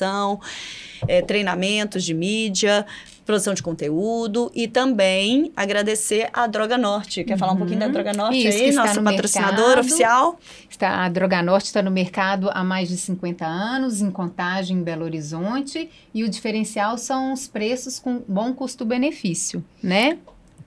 [1.09, 2.87] eh, treinamentos de mídia,
[3.25, 7.23] produção de conteúdo e também agradecer a Droga Norte.
[7.23, 8.49] Quer falar um pouquinho da Droga Norte Uhum.
[8.49, 9.81] Isso, aí, nosso no patrocinador mercado.
[9.81, 10.41] oficial?
[10.69, 14.83] Está, a Droga Norte está no mercado há mais de 50 anos, em Contagem, em
[14.83, 20.19] Belo Horizonte, e o diferencial são os preços com bom custo-benefício, né?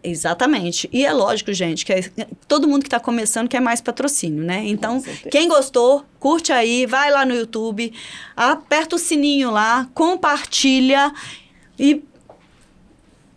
[0.04, 0.90] Exatamente.
[0.92, 2.10] E é lógico, gente, que é-
[2.48, 4.64] todo mundo que está começando quer mais patrocínio, né?
[4.66, 5.02] Então,
[5.32, 7.94] quem gostou, curte aí, vai lá no YouTube,
[8.36, 11.14] aperta o sininho lá, compartilha
[11.80, 12.04] e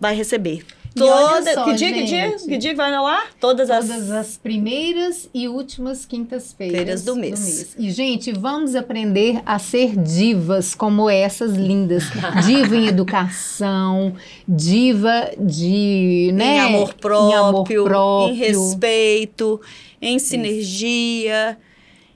[0.00, 0.64] vai receber.
[0.96, 2.36] Toda, só, que dia, que dia?
[2.36, 3.30] Que dia vai no ar?
[3.38, 3.86] Todas as...
[3.86, 7.74] Todas as primeiras e últimas quintas-feiras Feiras do mês.
[7.78, 12.04] E, gente, vamos aprender a ser divas como essas lindas.
[12.46, 14.14] Diva em educação,
[14.48, 16.30] diva de.
[16.32, 16.56] Né?
[16.56, 18.34] em amor próprio, em, amor próprio.
[18.34, 19.60] em respeito,
[20.00, 21.58] em sinergia,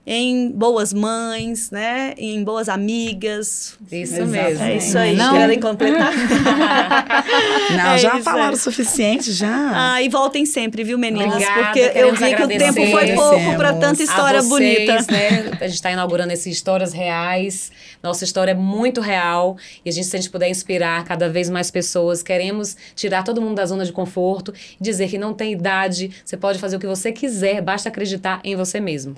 [0.06, 2.14] em boas mães, né?
[2.16, 3.76] Em boas amigas.
[3.92, 4.26] Isso Exato.
[4.28, 4.64] mesmo.
[4.64, 5.14] É isso aí.
[5.14, 5.34] Não?
[5.34, 6.12] Querem completar?
[7.70, 9.92] Não, É já falaram o suficiente, já.
[9.94, 11.34] Ah, e voltem sempre, viu, meninas?
[11.34, 15.12] Obrigada, Porque eu vi que o tempo foi pouco para tanta história a vocês, bonita.
[15.12, 15.50] Né?
[15.60, 17.70] A gente está inaugurando essas histórias reais.
[18.02, 19.56] Nossa história é muito real.
[19.84, 23.40] E a gente, se a gente puder inspirar cada vez mais pessoas, queremos tirar todo
[23.40, 26.80] mundo da zona de conforto e dizer que não tem idade, você pode fazer o
[26.80, 29.14] que você quiser, basta acreditar em você mesmo.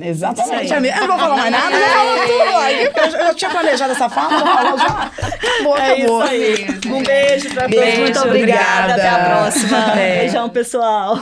[0.00, 0.78] Exatamente, aí.
[0.78, 0.94] amiga.
[0.96, 2.56] Eu não vou falar mais nada, já falou tudo.
[2.58, 5.10] Aí, Eu, eu tinha planejado essa fala, já falou já.
[5.18, 6.22] Acabou, É acabou.
[6.24, 6.66] isso aí.
[6.86, 7.80] Um beijo pra todos.
[7.80, 8.92] Beijo, Muito obrigada.
[8.92, 8.94] obrigada.
[8.94, 10.00] Até a próxima.
[10.00, 10.18] É.
[10.20, 11.18] Beijão, pessoal.